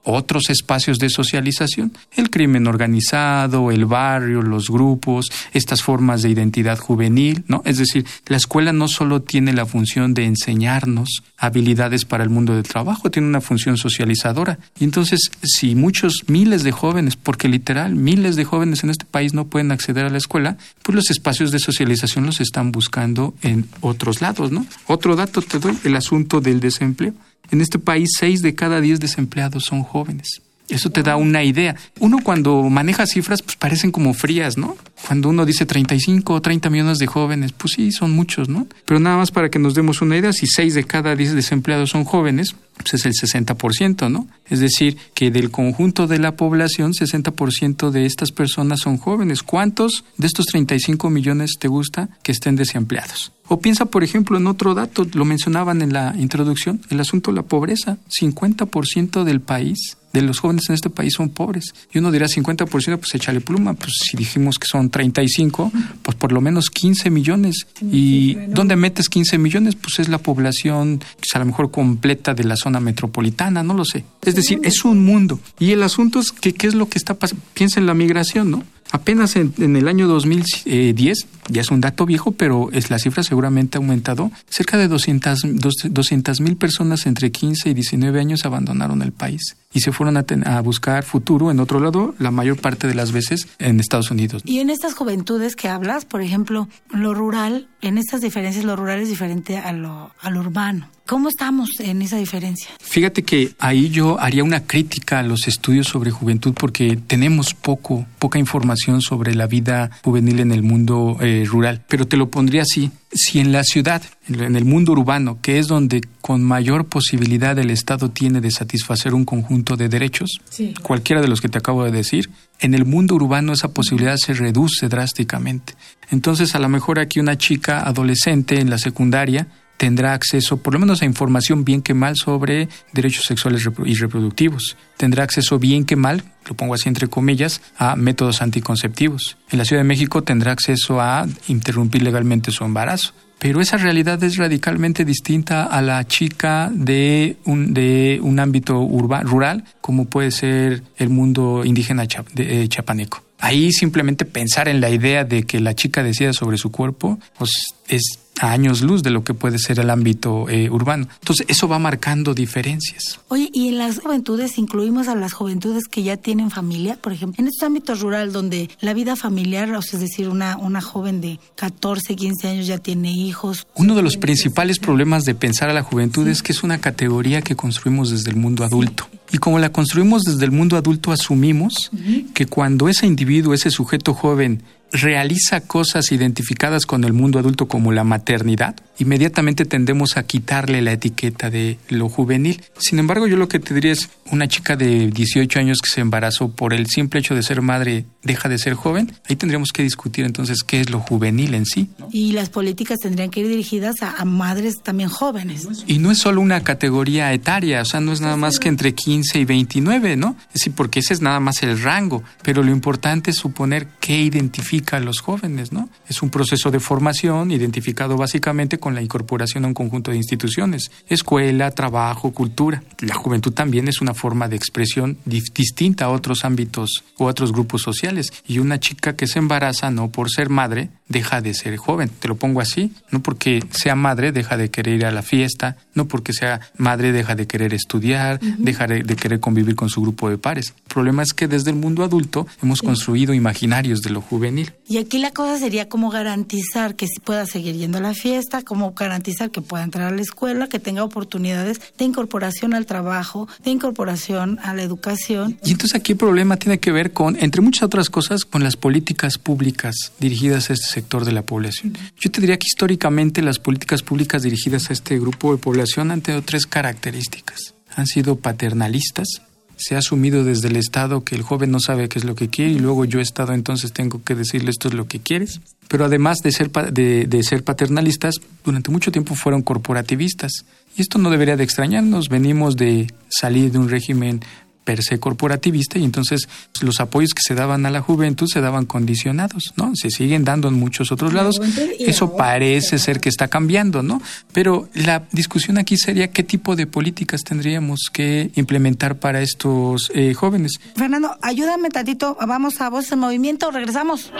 otros 0.04 0.50
espacios 0.50 0.98
de 0.98 1.08
socialización, 1.08 1.92
el 2.16 2.30
crimen 2.30 2.66
organizado, 2.66 3.70
el 3.70 3.84
barrio, 3.84 4.42
los 4.42 4.68
grupos, 4.68 5.30
estas 5.52 5.82
formas 5.82 6.22
de 6.22 6.30
identidad 6.30 6.78
juvenil, 6.78 7.44
¿no? 7.46 7.62
Es 7.64 7.78
decir, 7.78 8.04
la 8.26 8.36
escuela 8.36 8.72
no 8.72 8.88
solo 8.88 9.22
tiene 9.22 9.52
la 9.52 9.66
función 9.66 10.14
de 10.14 10.24
enseñarnos 10.24 11.22
habilidades 11.36 12.04
para 12.04 12.24
el 12.24 12.30
mundo 12.30 12.54
del 12.54 12.64
trabajo, 12.64 13.10
tiene 13.10 13.28
una 13.28 13.40
función 13.40 13.76
socializadora. 13.76 14.58
Y 14.80 14.84
entonces, 14.84 15.30
si 15.42 15.76
muchos 15.76 16.24
miles 16.26 16.64
de 16.64 16.72
jóvenes, 16.72 17.14
porque 17.14 17.48
literal 17.48 17.94
miles 17.94 18.34
de 18.34 18.44
jóvenes 18.44 18.82
en 18.82 18.90
este 18.90 19.04
país 19.04 19.34
no 19.34 19.46
pueden 19.46 19.70
acceder 19.70 20.06
a 20.06 20.10
la 20.10 20.18
escuela, 20.18 20.56
pues 20.82 20.96
los 20.96 21.10
espacios 21.10 21.52
de 21.52 21.60
socialización 21.60 22.26
los 22.26 22.40
están 22.40 22.72
buscando 22.72 23.34
en 23.42 23.68
otros 23.80 24.20
lados, 24.20 24.50
¿no? 24.50 24.66
Otro 24.88 25.14
dato 25.14 25.40
te 25.42 25.60
doy, 25.60 25.78
el 25.84 25.94
asunto 25.94 26.40
del 26.40 26.58
desempleo. 26.58 27.14
En 27.50 27.60
este 27.60 27.78
país, 27.78 28.10
seis 28.18 28.42
de 28.42 28.54
cada 28.54 28.80
diez 28.80 29.00
desempleados 29.00 29.64
son 29.64 29.82
jóvenes. 29.82 30.40
Eso 30.72 30.88
te 30.88 31.02
da 31.02 31.16
una 31.16 31.44
idea. 31.44 31.76
Uno 32.00 32.18
cuando 32.24 32.62
maneja 32.62 33.06
cifras, 33.06 33.42
pues 33.42 33.56
parecen 33.56 33.92
como 33.92 34.14
frías, 34.14 34.56
¿no? 34.56 34.76
Cuando 35.06 35.28
uno 35.28 35.44
dice 35.44 35.66
35 35.66 36.32
o 36.32 36.40
30 36.40 36.70
millones 36.70 36.98
de 36.98 37.06
jóvenes, 37.06 37.52
pues 37.52 37.74
sí, 37.74 37.92
son 37.92 38.12
muchos, 38.12 38.48
¿no? 38.48 38.66
Pero 38.86 38.98
nada 38.98 39.18
más 39.18 39.30
para 39.30 39.50
que 39.50 39.58
nos 39.58 39.74
demos 39.74 40.00
una 40.00 40.16
idea, 40.16 40.32
si 40.32 40.46
6 40.46 40.74
de 40.74 40.84
cada 40.84 41.14
10 41.14 41.34
desempleados 41.34 41.90
son 41.90 42.04
jóvenes, 42.04 42.54
pues 42.78 42.94
es 42.94 43.04
el 43.04 43.12
60%, 43.12 44.10
¿no? 44.10 44.26
Es 44.48 44.60
decir, 44.60 44.96
que 45.12 45.30
del 45.30 45.50
conjunto 45.50 46.06
de 46.06 46.18
la 46.18 46.36
población, 46.36 46.94
60% 46.94 47.90
de 47.90 48.06
estas 48.06 48.32
personas 48.32 48.80
son 48.80 48.96
jóvenes. 48.96 49.42
¿Cuántos 49.42 50.04
de 50.16 50.26
estos 50.26 50.46
35 50.46 51.10
millones 51.10 51.58
te 51.58 51.68
gusta 51.68 52.08
que 52.22 52.32
estén 52.32 52.56
desempleados? 52.56 53.32
O 53.48 53.60
piensa, 53.60 53.84
por 53.84 54.04
ejemplo, 54.04 54.38
en 54.38 54.46
otro 54.46 54.72
dato, 54.74 55.06
lo 55.12 55.26
mencionaban 55.26 55.82
en 55.82 55.92
la 55.92 56.14
introducción, 56.16 56.80
el 56.88 57.00
asunto 57.00 57.30
de 57.30 57.36
la 57.36 57.42
pobreza. 57.42 57.98
50% 58.08 59.24
del 59.24 59.42
país, 59.42 59.98
de 60.12 60.22
los 60.22 60.38
jóvenes 60.38 60.68
en 60.68 60.74
este 60.74 60.90
país 60.90 61.14
son 61.14 61.30
pobres. 61.30 61.74
Y 61.92 61.98
uno 61.98 62.10
dirá 62.10 62.26
50%, 62.26 62.66
pues 62.66 63.14
échale 63.14 63.40
pluma. 63.40 63.74
Pues 63.74 63.92
si 64.02 64.16
dijimos 64.16 64.58
que 64.58 64.66
son 64.66 64.90
35, 64.90 65.72
pues 66.02 66.16
por 66.16 66.32
lo 66.32 66.40
menos 66.40 66.70
15 66.70 67.10
millones. 67.10 67.66
¿Y 67.80 68.34
dónde 68.48 68.76
metes 68.76 69.08
15 69.08 69.38
millones? 69.38 69.76
Pues 69.76 69.98
es 69.98 70.08
la 70.08 70.18
población, 70.18 71.00
pues 71.16 71.34
a 71.34 71.38
lo 71.38 71.46
mejor 71.46 71.70
completa 71.70 72.34
de 72.34 72.44
la 72.44 72.56
zona 72.56 72.80
metropolitana, 72.80 73.62
no 73.62 73.74
lo 73.74 73.84
sé. 73.84 74.04
Es 74.24 74.34
decir, 74.34 74.60
es 74.62 74.84
un 74.84 75.04
mundo. 75.04 75.40
Y 75.58 75.70
el 75.72 75.82
asunto 75.82 76.20
es 76.20 76.32
que 76.32 76.52
qué 76.52 76.66
es 76.66 76.74
lo 76.74 76.88
que 76.88 76.98
está 76.98 77.14
pasando. 77.14 77.44
Piensa 77.54 77.80
en 77.80 77.86
la 77.86 77.94
migración, 77.94 78.50
¿no? 78.50 78.64
Apenas 78.92 79.36
en, 79.36 79.76
el 79.76 79.88
año 79.88 80.06
2010, 80.06 81.26
ya 81.48 81.60
es 81.62 81.70
un 81.70 81.80
dato 81.80 82.04
viejo, 82.04 82.32
pero 82.32 82.70
es 82.72 82.90
la 82.90 82.98
cifra 82.98 83.22
seguramente 83.22 83.78
ha 83.78 83.80
aumentado, 83.80 84.30
cerca 84.48 84.76
de 84.76 84.86
200 84.86 86.40
mil 86.40 86.56
personas 86.56 87.06
entre 87.06 87.32
15 87.32 87.70
y 87.70 87.74
19 87.74 88.20
años 88.20 88.44
abandonaron 88.44 89.00
el 89.00 89.12
país 89.12 89.56
y 89.72 89.80
se 89.80 89.92
fueron 89.92 90.18
a, 90.18 90.26
a, 90.44 90.60
buscar 90.60 91.04
futuro 91.04 91.50
en 91.50 91.58
otro 91.58 91.80
lado, 91.80 92.14
la 92.18 92.30
mayor 92.30 92.58
parte 92.58 92.86
de 92.86 92.94
las 92.94 93.12
veces 93.12 93.48
en 93.58 93.80
Estados 93.80 94.10
Unidos. 94.10 94.42
Y 94.44 94.58
en 94.58 94.68
estas 94.68 94.92
juventudes 94.92 95.56
que 95.56 95.68
hablas, 95.68 96.04
por 96.04 96.20
ejemplo, 96.20 96.68
lo 96.90 97.14
rural, 97.14 97.68
en 97.80 97.96
estas 97.96 98.20
diferencias, 98.20 98.64
lo 98.66 98.76
rural 98.76 99.00
es 99.00 99.08
diferente 99.08 99.56
a 99.56 99.72
lo 99.72 100.12
urbano. 100.22 100.88
¿Cómo 101.06 101.28
estamos 101.28 101.68
en 101.80 102.00
esa 102.00 102.16
diferencia? 102.16 102.70
Fíjate 102.80 103.24
que 103.24 103.54
ahí 103.58 103.90
yo 103.90 104.20
haría 104.20 104.44
una 104.44 104.64
crítica 104.64 105.18
a 105.18 105.22
los 105.22 105.48
estudios 105.48 105.88
sobre 105.88 106.12
juventud 106.12 106.54
porque 106.54 106.96
tenemos 106.96 107.54
poco, 107.54 108.06
poca 108.20 108.38
información 108.38 109.02
sobre 109.02 109.34
la 109.34 109.46
vida 109.46 109.90
juvenil 110.04 110.38
en 110.38 110.52
el 110.52 110.62
mundo 110.62 111.18
eh, 111.20 111.44
rural. 111.46 111.82
Pero 111.88 112.06
te 112.06 112.16
lo 112.16 112.30
pondría 112.30 112.62
así. 112.62 112.90
Si 113.12 113.40
en 113.40 113.52
la 113.52 113.64
ciudad, 113.64 114.00
en 114.28 114.56
el 114.56 114.64
mundo 114.64 114.92
urbano, 114.92 115.38
que 115.42 115.58
es 115.58 115.66
donde 115.66 116.02
con 116.20 116.42
mayor 116.42 116.86
posibilidad 116.86 117.58
el 117.58 117.70
Estado 117.70 118.10
tiene 118.10 118.40
de 118.40 118.50
satisfacer 118.50 119.12
un 119.12 119.24
conjunto 119.24 119.76
de 119.76 119.88
derechos, 119.88 120.40
cualquiera 120.82 121.20
de 121.20 121.28
los 121.28 121.40
que 121.40 121.48
te 121.48 121.58
acabo 121.58 121.84
de 121.84 121.90
decir, 121.90 122.30
en 122.60 122.74
el 122.74 122.86
mundo 122.86 123.16
urbano 123.16 123.52
esa 123.52 123.72
posibilidad 123.72 124.16
se 124.16 124.34
reduce 124.34 124.88
drásticamente. 124.88 125.74
Entonces, 126.10 126.54
a 126.54 126.58
lo 126.58 126.68
mejor 126.68 127.00
aquí 127.00 127.20
una 127.20 127.36
chica 127.36 127.80
adolescente 127.80 128.60
en 128.60 128.70
la 128.70 128.78
secundaria 128.78 129.48
tendrá 129.76 130.14
acceso, 130.14 130.58
por 130.58 130.74
lo 130.74 130.80
menos 130.80 131.02
a 131.02 131.06
información 131.06 131.64
bien 131.64 131.82
que 131.82 131.94
mal 131.94 132.16
sobre 132.16 132.68
derechos 132.92 133.24
sexuales 133.24 133.68
y 133.84 133.94
reproductivos. 133.94 134.76
Tendrá 134.96 135.24
acceso 135.24 135.58
bien 135.58 135.84
que 135.84 135.96
mal, 135.96 136.22
lo 136.46 136.54
pongo 136.54 136.74
así 136.74 136.88
entre 136.88 137.08
comillas, 137.08 137.60
a 137.76 137.96
métodos 137.96 138.42
anticonceptivos. 138.42 139.36
En 139.50 139.58
la 139.58 139.64
Ciudad 139.64 139.80
de 139.80 139.88
México 139.88 140.22
tendrá 140.22 140.52
acceso 140.52 141.00
a 141.00 141.26
interrumpir 141.48 142.02
legalmente 142.02 142.50
su 142.50 142.64
embarazo. 142.64 143.12
Pero 143.42 143.60
esa 143.60 143.76
realidad 143.76 144.22
es 144.22 144.36
radicalmente 144.36 145.04
distinta 145.04 145.64
a 145.64 145.82
la 145.82 146.06
chica 146.06 146.70
de 146.72 147.38
un, 147.44 147.74
de 147.74 148.20
un 148.22 148.38
ámbito 148.38 148.88
rural, 149.24 149.64
como 149.80 150.04
puede 150.04 150.30
ser 150.30 150.84
el 150.96 151.08
mundo 151.08 151.64
indígena 151.64 152.06
eh, 152.36 152.66
chapaneco. 152.68 153.24
Ahí 153.40 153.72
simplemente 153.72 154.24
pensar 154.24 154.68
en 154.68 154.80
la 154.80 154.90
idea 154.90 155.24
de 155.24 155.42
que 155.42 155.58
la 155.58 155.74
chica 155.74 156.04
decida 156.04 156.32
sobre 156.32 156.56
su 156.56 156.70
cuerpo, 156.70 157.18
pues 157.36 157.50
es 157.88 158.20
a 158.42 158.52
años 158.52 158.82
luz 158.82 159.02
de 159.02 159.10
lo 159.10 159.24
que 159.24 159.34
puede 159.34 159.58
ser 159.58 159.78
el 159.78 159.90
ámbito 159.90 160.48
eh, 160.48 160.68
urbano. 160.68 161.06
Entonces, 161.20 161.46
eso 161.48 161.68
va 161.68 161.78
marcando 161.78 162.34
diferencias. 162.34 163.20
Oye, 163.28 163.48
¿y 163.52 163.68
en 163.68 163.78
las 163.78 164.00
juventudes 164.00 164.58
incluimos 164.58 165.08
a 165.08 165.14
las 165.14 165.32
juventudes 165.32 165.84
que 165.88 166.02
ya 166.02 166.16
tienen 166.16 166.50
familia? 166.50 166.96
Por 166.96 167.12
ejemplo, 167.12 167.40
en 167.40 167.48
estos 167.48 167.66
ámbitos 167.66 168.00
rural 168.00 168.32
donde 168.32 168.68
la 168.80 168.94
vida 168.94 169.16
familiar, 169.16 169.72
o 169.72 169.82
sea, 169.82 169.98
es 169.98 170.00
decir, 170.00 170.28
una, 170.28 170.56
una 170.56 170.80
joven 170.80 171.20
de 171.20 171.38
14, 171.56 172.16
15 172.16 172.48
años 172.48 172.66
ya 172.66 172.78
tiene 172.78 173.12
hijos. 173.12 173.66
Uno 173.74 173.94
de 173.94 174.02
los 174.02 174.16
principales 174.16 174.78
problemas 174.78 175.24
de 175.24 175.34
pensar 175.34 175.70
a 175.70 175.72
la 175.72 175.82
juventud 175.82 176.26
es 176.26 176.42
que 176.42 176.52
es 176.52 176.62
una 176.62 176.80
categoría 176.80 177.42
que 177.42 177.56
construimos 177.56 178.10
desde 178.10 178.30
el 178.30 178.36
mundo 178.36 178.64
adulto. 178.64 179.08
Y 179.32 179.38
como 179.38 179.58
la 179.58 179.72
construimos 179.72 180.24
desde 180.24 180.44
el 180.44 180.50
mundo 180.50 180.76
adulto, 180.76 181.10
asumimos 181.10 181.90
que 182.34 182.46
cuando 182.46 182.88
ese 182.88 183.06
individuo, 183.06 183.54
ese 183.54 183.70
sujeto 183.70 184.12
joven, 184.12 184.62
realiza 184.92 185.62
cosas 185.62 186.12
identificadas 186.12 186.84
con 186.86 187.04
el 187.04 187.12
mundo 187.12 187.38
adulto 187.38 187.66
como 187.66 187.92
la 187.92 188.04
maternidad, 188.04 188.76
inmediatamente 188.98 189.64
tendemos 189.64 190.16
a 190.16 190.24
quitarle 190.24 190.82
la 190.82 190.92
etiqueta 190.92 191.50
de 191.50 191.78
lo 191.88 192.08
juvenil. 192.08 192.62
Sin 192.78 192.98
embargo, 192.98 193.26
yo 193.26 193.36
lo 193.36 193.48
que 193.48 193.58
te 193.58 193.74
diría 193.74 193.92
es 193.92 194.10
una 194.30 194.48
chica 194.48 194.76
de 194.76 195.08
18 195.10 195.58
años 195.58 195.80
que 195.80 195.90
se 195.90 196.02
embarazó 196.02 196.50
por 196.50 196.74
el 196.74 196.86
simple 196.86 197.20
hecho 197.20 197.34
de 197.34 197.42
ser 197.42 197.62
madre 197.62 198.04
deja 198.22 198.48
de 198.48 198.58
ser 198.58 198.74
joven, 198.74 199.12
ahí 199.28 199.36
tendríamos 199.36 199.72
que 199.72 199.82
discutir 199.82 200.24
entonces 200.24 200.62
qué 200.62 200.80
es 200.80 200.90
lo 200.90 201.00
juvenil 201.00 201.54
en 201.54 201.64
sí. 201.66 201.88
Y 202.12 202.32
las 202.32 202.50
políticas 202.50 203.00
tendrían 203.00 203.30
que 203.30 203.40
ir 203.40 203.48
dirigidas 203.48 204.02
a, 204.02 204.24
madres 204.24 204.82
también 204.82 205.08
jóvenes. 205.08 205.66
Y 205.86 205.98
no 205.98 206.10
es 206.10 206.18
solo 206.18 206.40
una 206.40 206.62
categoría 206.62 207.32
etaria, 207.32 207.82
o 207.82 207.84
sea, 207.84 208.00
no 208.00 208.12
es 208.12 208.20
nada 208.20 208.36
más 208.36 208.58
que 208.58 208.68
entre 208.68 208.94
15 208.94 209.40
y 209.40 209.44
29, 209.44 210.16
¿no? 210.16 210.36
Es 210.48 210.54
decir, 210.54 210.72
porque 210.74 211.00
ese 211.00 211.14
es 211.14 211.20
nada 211.20 211.40
más 211.40 211.62
el 211.62 211.80
rango, 211.82 212.22
pero 212.42 212.62
lo 212.62 212.70
importante 212.70 213.32
es 213.32 213.36
suponer 213.36 213.88
qué 214.00 214.20
identifica 214.22 214.81
a 214.90 215.00
los 215.00 215.20
jóvenes, 215.20 215.72
¿no? 215.72 215.88
Es 216.08 216.22
un 216.22 216.30
proceso 216.30 216.70
de 216.70 216.80
formación 216.80 217.50
identificado 217.50 218.16
básicamente 218.16 218.78
con 218.78 218.94
la 218.94 219.02
incorporación 219.02 219.64
a 219.64 219.68
un 219.68 219.74
conjunto 219.74 220.10
de 220.10 220.16
instituciones, 220.16 220.90
escuela, 221.08 221.70
trabajo, 221.70 222.32
cultura. 222.32 222.82
La 223.00 223.14
juventud 223.14 223.52
también 223.52 223.88
es 223.88 224.00
una 224.00 224.14
forma 224.14 224.48
de 224.48 224.56
expresión 224.56 225.18
distinta 225.24 226.06
a 226.06 226.10
otros 226.10 226.44
ámbitos 226.44 227.04
o 227.18 227.26
otros 227.26 227.52
grupos 227.52 227.82
sociales 227.82 228.32
y 228.46 228.58
una 228.58 228.80
chica 228.80 229.16
que 229.16 229.26
se 229.26 229.38
embaraza 229.38 229.90
no 229.90 230.10
por 230.10 230.30
ser 230.30 230.48
madre 230.48 230.90
deja 231.12 231.40
de 231.40 231.54
ser 231.54 231.76
joven. 231.76 232.10
Te 232.18 232.26
lo 232.26 232.36
pongo 232.36 232.60
así, 232.60 232.92
no 233.10 233.22
porque 233.22 233.62
sea 233.70 233.94
madre 233.94 234.32
deja 234.32 234.56
de 234.56 234.70
querer 234.70 234.96
ir 234.96 235.06
a 235.06 235.12
la 235.12 235.22
fiesta, 235.22 235.76
no 235.94 236.08
porque 236.08 236.32
sea 236.32 236.60
madre 236.76 237.12
deja 237.12 237.36
de 237.36 237.46
querer 237.46 237.74
estudiar, 237.74 238.40
deja 238.40 238.86
de, 238.86 239.04
querer 239.04 239.38
convivir 239.38 239.76
con 239.76 239.88
su 239.88 240.00
grupo 240.00 240.28
de 240.30 240.38
pares. 240.38 240.74
El 240.76 240.94
problema 240.94 241.22
es 241.22 241.32
que 241.32 241.46
desde 241.46 241.70
el 241.70 241.76
mundo 241.76 242.02
adulto 242.02 242.46
hemos 242.62 242.82
construido 242.82 243.34
imaginarios 243.34 244.00
de 244.00 244.10
lo 244.10 244.20
juvenil. 244.20 244.72
Y 244.88 244.98
aquí 244.98 245.18
la 245.18 245.30
cosa 245.30 245.58
sería 245.58 245.88
cómo 245.88 246.10
garantizar 246.10 246.96
que 246.96 247.06
pueda 247.22 247.46
seguir 247.46 247.76
yendo 247.76 247.98
a 247.98 248.00
la 248.00 248.14
fiesta, 248.14 248.62
cómo 248.62 248.92
garantizar 248.92 249.50
que 249.50 249.60
pueda 249.60 249.84
entrar 249.84 250.12
a 250.12 250.16
la 250.16 250.22
escuela, 250.22 250.66
que 250.66 250.80
tenga 250.80 251.04
oportunidades 251.04 251.80
de 251.98 252.04
incorporación 252.04 252.74
al 252.74 252.86
trabajo, 252.86 253.48
de 253.64 253.70
incorporación 253.70 254.58
a 254.62 254.74
la 254.74 254.82
educación. 254.82 255.58
Y 255.62 255.72
entonces 255.72 255.94
aquí 255.94 256.12
el 256.12 256.18
problema 256.18 256.56
tiene 256.56 256.78
que 256.78 256.90
ver 256.90 257.12
con, 257.12 257.36
entre 257.36 257.60
muchas 257.60 257.84
otras 257.84 258.08
cosas, 258.08 258.44
con 258.44 258.64
las 258.64 258.76
políticas 258.76 259.38
públicas 259.38 260.12
dirigidas 260.18 260.70
a 260.70 260.72
este 260.72 260.86
sector 260.86 261.01
de 261.02 261.32
la 261.32 261.42
población. 261.42 261.96
Yo 262.18 262.30
te 262.30 262.40
diría 262.40 262.58
que 262.58 262.66
históricamente 262.66 263.42
las 263.42 263.58
políticas 263.58 264.02
públicas 264.02 264.42
dirigidas 264.42 264.90
a 264.90 264.92
este 264.92 265.18
grupo 265.18 265.52
de 265.52 265.58
población 265.58 266.10
han 266.10 266.22
tenido 266.22 266.42
tres 266.42 266.66
características. 266.66 267.74
Han 267.94 268.06
sido 268.06 268.36
paternalistas, 268.36 269.42
se 269.76 269.96
ha 269.96 269.98
asumido 269.98 270.44
desde 270.44 270.68
el 270.68 270.76
Estado 270.76 271.24
que 271.24 271.34
el 271.34 271.42
joven 271.42 271.72
no 271.72 271.80
sabe 271.80 272.08
qué 272.08 272.18
es 272.18 272.24
lo 272.24 272.34
que 272.34 272.48
quiere 272.48 272.70
y 272.70 272.78
luego 272.78 273.04
yo 273.04 273.20
Estado 273.20 273.52
entonces 273.52 273.92
tengo 273.92 274.22
que 274.22 274.34
decirle 274.34 274.70
esto 274.70 274.88
es 274.88 274.94
lo 274.94 275.08
que 275.08 275.18
quieres. 275.18 275.60
Pero 275.88 276.04
además 276.04 276.38
de 276.38 276.52
ser, 276.52 276.70
de, 276.70 277.26
de 277.26 277.42
ser 277.42 277.64
paternalistas, 277.64 278.36
durante 278.64 278.90
mucho 278.90 279.10
tiempo 279.10 279.34
fueron 279.34 279.62
corporativistas. 279.62 280.64
Y 280.96 281.02
esto 281.02 281.18
no 281.18 281.30
debería 281.30 281.56
de 281.56 281.64
extrañarnos. 281.64 282.28
Venimos 282.28 282.76
de 282.76 283.12
salir 283.28 283.72
de 283.72 283.78
un 283.78 283.88
régimen 283.88 284.40
per 284.84 285.02
se 285.02 285.18
corporativista 285.18 285.98
y 285.98 286.04
entonces 286.04 286.48
los 286.80 287.00
apoyos 287.00 287.30
que 287.34 287.42
se 287.42 287.54
daban 287.54 287.86
a 287.86 287.90
la 287.90 288.00
juventud 288.00 288.46
se 288.46 288.60
daban 288.60 288.86
condicionados, 288.86 289.72
¿no? 289.76 289.92
Se 289.94 290.10
siguen 290.10 290.44
dando 290.44 290.68
en 290.68 290.74
muchos 290.74 291.12
otros 291.12 291.32
lados. 291.32 291.60
Eso 291.98 292.36
parece 292.36 292.98
ser 292.98 293.20
que 293.20 293.28
está 293.28 293.48
cambiando, 293.48 294.02
¿no? 294.02 294.20
Pero 294.52 294.88
la 294.94 295.24
discusión 295.32 295.78
aquí 295.78 295.96
sería 295.96 296.30
qué 296.30 296.42
tipo 296.42 296.76
de 296.76 296.86
políticas 296.86 297.42
tendríamos 297.42 298.10
que 298.12 298.50
implementar 298.56 299.18
para 299.18 299.40
estos 299.40 300.10
eh, 300.14 300.34
jóvenes. 300.34 300.72
Fernando, 300.96 301.36
ayúdame 301.42 301.90
tantito, 301.90 302.36
vamos 302.46 302.80
a 302.80 302.90
Voces 302.90 303.12
en 303.12 303.20
Movimiento, 303.20 303.70
regresamos. 303.70 304.32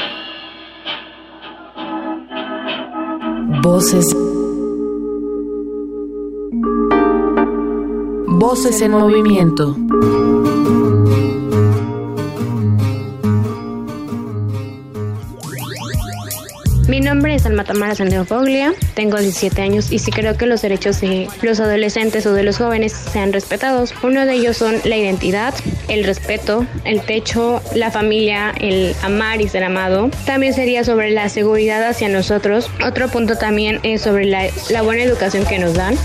Voces 3.62 4.16
Voces 8.34 8.80
en 8.80 8.92
movimiento. 8.92 9.76
Mi 16.88 17.00
nombre 17.00 17.34
es 17.34 17.46
Alma 17.46 17.64
Tamara 17.64 17.94
Foglia, 18.24 18.74
tengo 18.94 19.16
17 19.18 19.62
años 19.62 19.92
y 19.92 19.98
sí 19.98 20.10
creo 20.10 20.36
que 20.36 20.46
los 20.46 20.62
derechos 20.62 21.00
de 21.00 21.28
los 21.40 21.60
adolescentes 21.60 22.26
o 22.26 22.32
de 22.32 22.42
los 22.42 22.58
jóvenes 22.58 22.92
sean 22.92 23.32
respetados. 23.32 23.94
Uno 24.02 24.26
de 24.26 24.34
ellos 24.34 24.56
son 24.56 24.76
la 24.84 24.96
identidad, 24.96 25.54
el 25.88 26.04
respeto, 26.04 26.66
el 26.84 27.00
techo, 27.02 27.62
la 27.74 27.90
familia, 27.90 28.52
el 28.60 28.94
amar 29.02 29.40
y 29.40 29.48
ser 29.48 29.64
amado. 29.64 30.10
También 30.26 30.54
sería 30.54 30.84
sobre 30.84 31.10
la 31.10 31.28
seguridad 31.28 31.82
hacia 31.88 32.08
nosotros. 32.08 32.68
Otro 32.84 33.08
punto 33.08 33.36
también 33.36 33.78
es 33.82 34.02
sobre 34.02 34.24
la, 34.24 34.48
la 34.70 34.82
buena 34.82 35.02
educación 35.02 35.46
que 35.46 35.58
nos 35.58 35.74
dan. 35.74 35.96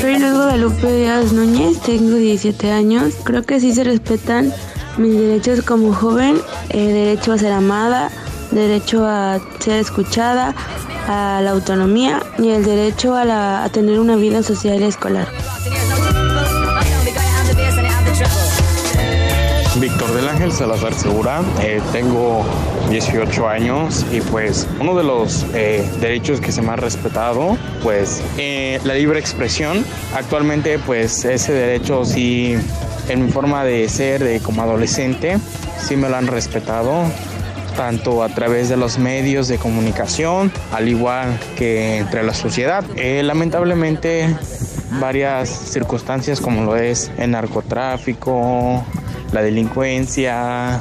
Soy 0.00 0.18
Luis 0.18 0.32
Guadalupe 0.32 0.92
Díaz 0.92 1.32
Núñez, 1.32 1.80
tengo 1.80 2.16
17 2.16 2.70
años. 2.70 3.14
Creo 3.24 3.42
que 3.42 3.60
sí 3.60 3.72
se 3.72 3.84
respetan 3.84 4.52
mis 4.98 5.18
derechos 5.18 5.62
como 5.62 5.92
joven, 5.92 6.36
eh, 6.70 6.92
derecho 6.92 7.32
a 7.32 7.38
ser 7.38 7.52
amada, 7.52 8.10
derecho 8.50 9.06
a 9.06 9.38
ser 9.58 9.78
escuchada, 9.78 10.54
a 11.06 11.40
la 11.42 11.52
autonomía 11.52 12.22
y 12.38 12.50
el 12.50 12.64
derecho 12.64 13.14
a, 13.14 13.24
la, 13.24 13.68
tener 13.72 13.98
una 13.98 14.16
vida 14.16 14.42
social 14.42 14.80
y 14.80 14.84
escolar. 14.84 15.28
Víctor 19.76 20.12
del 20.12 20.28
Ángel 20.28 20.52
Salazar 20.52 20.92
Segura, 20.92 21.40
eh, 21.60 21.80
tengo 21.92 22.44
18 22.90 23.48
años 23.48 24.06
y 24.12 24.20
pues 24.20 24.66
uno 24.80 24.94
de 24.96 25.04
los 25.04 25.44
eh, 25.54 25.88
derechos 26.00 26.40
que 26.40 26.52
se 26.52 26.62
me 26.62 26.70
ha 26.70 26.76
respetado 26.76 27.56
pues 27.82 28.22
eh, 28.38 28.80
la 28.84 28.94
libre 28.94 29.20
expresión. 29.20 29.84
Actualmente 30.14 30.78
pues 30.78 31.24
ese 31.24 31.52
derecho 31.52 32.04
sí 32.04 32.56
en 33.08 33.24
mi 33.24 33.30
forma 33.30 33.64
de 33.64 33.88
ser 33.88 34.22
de 34.22 34.40
como 34.40 34.62
adolescente 34.62 35.38
sí 35.78 35.96
me 35.96 36.08
lo 36.08 36.16
han 36.16 36.26
respetado 36.26 37.04
tanto 37.76 38.24
a 38.24 38.28
través 38.28 38.68
de 38.68 38.76
los 38.76 38.98
medios 38.98 39.46
de 39.46 39.56
comunicación, 39.56 40.50
al 40.72 40.88
igual 40.88 41.38
que 41.56 41.98
entre 41.98 42.24
la 42.24 42.34
sociedad. 42.34 42.84
lamentablemente, 43.22 44.36
varias 44.98 45.48
circunstancias 45.48 46.40
como 46.40 46.64
lo 46.64 46.74
es 46.74 47.12
el 47.18 47.30
narcotráfico, 47.30 48.84
la 49.30 49.42
delincuencia, 49.42 50.80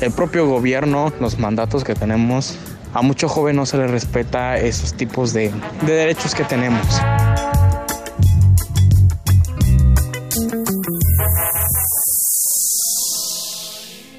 el 0.00 0.12
propio 0.12 0.46
gobierno, 0.46 1.12
los 1.20 1.38
mandatos 1.38 1.84
que 1.84 1.94
tenemos, 1.94 2.56
a 2.94 3.02
muchos 3.02 3.30
jóvenes 3.30 3.56
no 3.56 3.66
se 3.66 3.78
les 3.78 3.90
respeta 3.90 4.58
esos 4.58 4.94
tipos 4.94 5.32
de, 5.32 5.52
de 5.86 5.92
derechos 5.92 6.34
que 6.34 6.44
tenemos. 6.44 6.86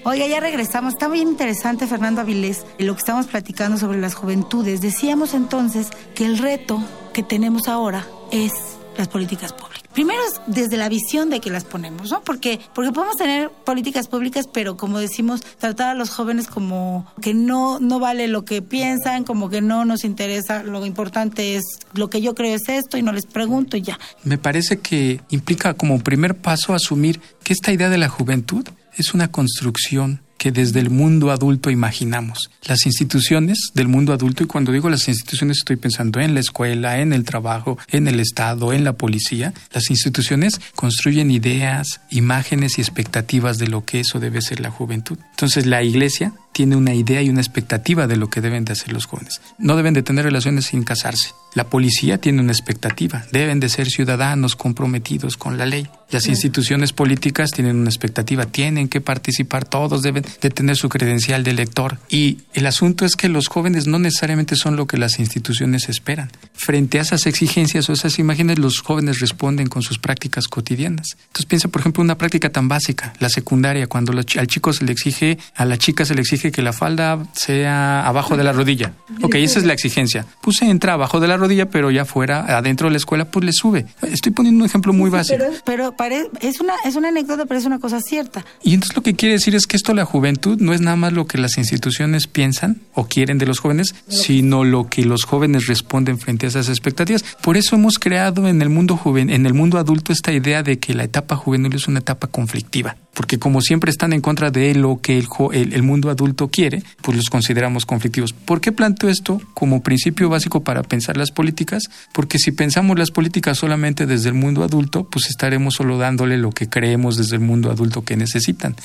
Oiga, 0.03 0.25
ya 0.25 0.39
regresamos. 0.39 0.93
Está 0.93 1.09
muy 1.09 1.19
interesante, 1.19 1.85
Fernando 1.85 2.21
Avilés, 2.21 2.65
lo 2.79 2.93
que 2.93 2.99
estamos 2.99 3.27
platicando 3.27 3.77
sobre 3.77 3.99
las 3.99 4.15
juventudes. 4.15 4.79
Decíamos 4.79 5.33
entonces 5.33 5.89
que 6.15 6.25
el 6.25 6.37
reto 6.37 6.81
que 7.13 7.23
tenemos 7.23 7.67
ahora 7.67 8.07
es 8.31 8.53
las 8.97 9.09
políticas 9.09 9.51
públicas. 9.51 9.66
Primero 9.97 10.21
es 10.31 10.39
desde 10.45 10.77
la 10.77 10.89
visión 10.89 11.31
de 11.31 11.39
que 11.39 11.49
las 11.49 11.63
ponemos, 11.63 12.11
¿no? 12.11 12.21
Porque, 12.21 12.59
porque 12.75 12.91
podemos 12.91 13.15
tener 13.15 13.49
políticas 13.49 14.07
públicas, 14.07 14.45
pero 14.45 14.77
como 14.77 14.99
decimos, 14.99 15.41
tratar 15.57 15.89
a 15.89 15.93
los 15.95 16.11
jóvenes 16.11 16.45
como 16.45 17.11
que 17.19 17.33
no, 17.33 17.79
no 17.79 17.97
vale 17.97 18.27
lo 18.27 18.45
que 18.45 18.61
piensan, 18.61 19.23
como 19.23 19.49
que 19.49 19.59
no 19.59 19.85
nos 19.85 20.03
interesa, 20.03 20.61
lo 20.61 20.85
importante 20.85 21.55
es 21.55 21.63
lo 21.95 22.11
que 22.11 22.21
yo 22.21 22.35
creo 22.35 22.53
es 22.53 22.69
esto 22.69 22.99
y 22.99 23.01
no 23.01 23.11
les 23.11 23.25
pregunto 23.25 23.75
y 23.75 23.81
ya. 23.81 23.97
Me 24.23 24.37
parece 24.37 24.81
que 24.81 25.19
implica 25.31 25.73
como 25.73 25.97
primer 25.97 26.35
paso 26.35 26.75
asumir 26.75 27.19
que 27.43 27.53
esta 27.53 27.71
idea 27.71 27.89
de 27.89 27.97
la 27.97 28.07
juventud 28.07 28.67
es 28.97 29.15
una 29.15 29.31
construcción 29.31 30.21
que 30.37 30.51
desde 30.51 30.79
el 30.79 30.89
mundo 30.89 31.31
adulto 31.31 31.69
imaginamos. 31.69 32.49
Las 32.67 32.85
instituciones 32.85 33.71
del 33.73 33.87
mundo 33.87 34.13
adulto, 34.13 34.43
y 34.43 34.47
cuando 34.47 34.71
digo 34.71 34.89
las 34.89 35.07
instituciones 35.07 35.57
estoy 35.59 35.75
pensando 35.75 36.19
en 36.19 36.33
la 36.33 36.39
escuela, 36.39 36.99
en 36.99 37.13
el 37.13 37.23
trabajo, 37.23 37.77
en 37.89 38.07
el 38.07 38.19
Estado, 38.19 38.73
en 38.73 38.83
la 38.83 38.93
policía, 38.93 39.53
las 39.73 39.89
instituciones 39.89 40.61
construyen 40.75 41.31
ideas, 41.31 42.01
imágenes 42.09 42.77
y 42.77 42.81
expectativas 42.81 43.57
de 43.57 43.67
lo 43.67 43.85
que 43.85 43.99
eso 43.99 44.19
debe 44.19 44.41
ser 44.41 44.59
la 44.59 44.71
juventud. 44.71 45.17
Entonces 45.31 45.65
la 45.65 45.83
iglesia 45.83 46.33
tiene 46.57 46.75
una 46.75 46.95
idea 46.95 47.21
y 47.21 47.29
una 47.29 47.39
expectativa 47.39 48.07
de 48.07 48.17
lo 48.17 48.31
que 48.31 48.41
deben 48.41 48.65
de 48.65 48.73
hacer 48.73 48.91
los 48.91 49.05
jóvenes. 49.05 49.41
No 49.59 49.77
deben 49.77 49.93
de 49.93 50.01
tener 50.01 50.25
relaciones 50.25 50.65
sin 50.65 50.81
casarse. 50.81 51.35
La 51.53 51.69
policía 51.69 52.17
tiene 52.19 52.41
una 52.41 52.51
expectativa. 52.51 53.25
Deben 53.31 53.59
de 53.59 53.69
ser 53.69 53.87
ciudadanos 53.87 54.55
comprometidos 54.55 55.37
con 55.37 55.57
la 55.57 55.65
ley. 55.65 55.87
Las 56.09 56.27
instituciones 56.27 56.93
políticas 56.93 57.51
tienen 57.51 57.77
una 57.77 57.89
expectativa. 57.89 58.45
Tienen 58.45 58.89
que 58.89 59.01
participar. 59.01 59.65
Todos 59.65 60.01
deben 60.01 60.23
de 60.41 60.49
tener 60.49 60.77
su 60.77 60.89
credencial 60.89 61.43
de 61.43 61.51
elector. 61.51 61.99
Y 62.09 62.39
el 62.53 62.65
asunto 62.65 63.05
es 63.05 63.15
que 63.15 63.29
los 63.29 63.47
jóvenes 63.47 63.87
no 63.87 63.99
necesariamente 63.99 64.55
son 64.55 64.75
lo 64.75 64.87
que 64.87 64.97
las 64.97 65.19
instituciones 65.19 65.89
esperan. 65.89 66.31
Frente 66.53 66.99
a 66.99 67.01
esas 67.01 67.25
exigencias 67.25 67.89
o 67.89 67.93
esas 67.93 68.19
imágenes, 68.19 68.59
los 68.59 68.79
jóvenes 68.79 69.19
responden 69.19 69.67
con 69.67 69.81
sus 69.81 69.99
prácticas 69.99 70.47
cotidianas. 70.47 71.17
Entonces 71.27 71.45
piensa, 71.45 71.67
por 71.69 71.81
ejemplo, 71.81 72.03
una 72.03 72.17
práctica 72.17 72.49
tan 72.49 72.67
básica, 72.67 73.13
la 73.19 73.29
secundaria, 73.29 73.87
cuando 73.87 74.11
al 74.13 74.47
chico 74.47 74.73
se 74.73 74.85
le 74.85 74.91
exige, 74.91 75.37
a 75.55 75.65
la 75.65 75.77
chica 75.77 76.05
se 76.05 76.13
le 76.13 76.21
exige 76.21 76.46
que 76.51 76.61
la 76.61 76.73
falda 76.73 77.19
sea 77.33 78.05
abajo 78.07 78.37
de 78.37 78.43
la 78.43 78.53
rodilla. 78.53 78.93
Ok, 79.21 79.35
esa 79.35 79.59
es 79.59 79.65
la 79.65 79.73
exigencia. 79.73 80.25
Pues 80.41 80.61
entra 80.61 80.93
abajo 80.93 81.19
de 81.19 81.27
la 81.27 81.37
rodilla, 81.37 81.69
pero 81.69 81.91
ya 81.91 82.05
fuera, 82.05 82.57
adentro 82.57 82.87
de 82.87 82.91
la 82.91 82.97
escuela, 82.97 83.25
pues 83.25 83.45
le 83.45 83.51
sube. 83.53 83.85
Estoy 84.01 84.31
poniendo 84.31 84.63
un 84.63 84.69
ejemplo 84.69 84.93
muy 84.93 85.09
básico. 85.09 85.43
Pero, 85.65 85.95
es, 86.41 86.59
una, 86.59 86.73
es 86.85 86.95
una 86.95 87.09
anécdota, 87.09 87.45
pero 87.45 87.59
es 87.59 87.65
una 87.65 87.79
cosa 87.79 88.01
cierta. 88.01 88.45
Y 88.63 88.73
entonces 88.73 88.95
lo 88.95 89.03
que 89.03 89.15
quiere 89.15 89.33
decir 89.33 89.55
es 89.55 89.67
que 89.67 89.77
esto, 89.77 89.93
la 89.93 90.05
juventud, 90.05 90.57
no 90.59 90.73
es 90.73 90.81
nada 90.81 90.95
más 90.95 91.13
lo 91.13 91.27
que 91.27 91.37
las 91.37 91.57
instituciones 91.57 92.27
piensan 92.27 92.81
o 92.93 93.07
quieren 93.07 93.37
de 93.37 93.45
los 93.45 93.59
jóvenes, 93.59 93.95
sino 94.07 94.63
lo 94.63 94.87
que 94.89 95.03
los 95.03 95.23
jóvenes 95.23 95.67
responden 95.67 96.19
frente 96.19 96.45
a 96.45 96.49
esas 96.49 96.69
expectativas. 96.69 97.23
Por 97.41 97.57
eso 97.57 97.75
hemos 97.75 97.99
creado 97.99 98.47
en 98.47 98.61
el 98.61 98.69
mundo 98.69 98.97
joven, 98.97 99.29
en 99.29 99.45
el 99.45 99.53
mundo 99.53 99.77
adulto 99.77 100.11
esta 100.11 100.31
idea 100.31 100.63
de 100.63 100.79
que 100.79 100.93
la 100.93 101.03
etapa 101.03 101.35
juvenil 101.35 101.73
es 101.75 101.87
una 101.87 101.99
etapa 101.99 102.27
conflictiva 102.27 102.95
porque 103.17 103.39
como 103.39 103.61
siempre 103.61 103.89
están 103.89 104.13
en 104.13 104.21
contra 104.21 104.51
de 104.51 104.75
lo 104.75 105.01
que 105.01 105.17
el, 105.17 105.73
el, 105.73 105.81
mundo 105.81 106.11
adulto 106.11 106.49
quiere, 106.49 106.83
pues 107.01 107.17
los 107.17 107.25
consideramos 107.31 107.83
conflictivos. 107.87 108.31
¿Por 108.31 108.61
qué 108.61 108.71
planteo 108.71 109.09
esto 109.09 109.41
como 109.55 109.81
principio 109.81 110.29
básico 110.29 110.63
para 110.63 110.83
pensar 110.83 111.17
las 111.17 111.31
políticas? 111.31 111.85
Porque 112.13 112.37
si 112.37 112.51
pensamos 112.51 112.99
las 112.99 113.09
políticas 113.09 113.57
solamente 113.57 114.05
desde 114.05 114.29
el 114.29 114.35
mundo 114.35 114.63
adulto, 114.63 115.05
pues 115.05 115.31
estaremos 115.31 115.73
solo 115.73 115.97
dándole 115.97 116.37
lo 116.37 116.51
que 116.51 116.69
creemos 116.69 117.17
desde 117.17 117.37
el 117.37 117.41
mundo 117.41 117.71
adulto 117.71 118.03
que 118.03 118.15
necesitan. 118.15 118.75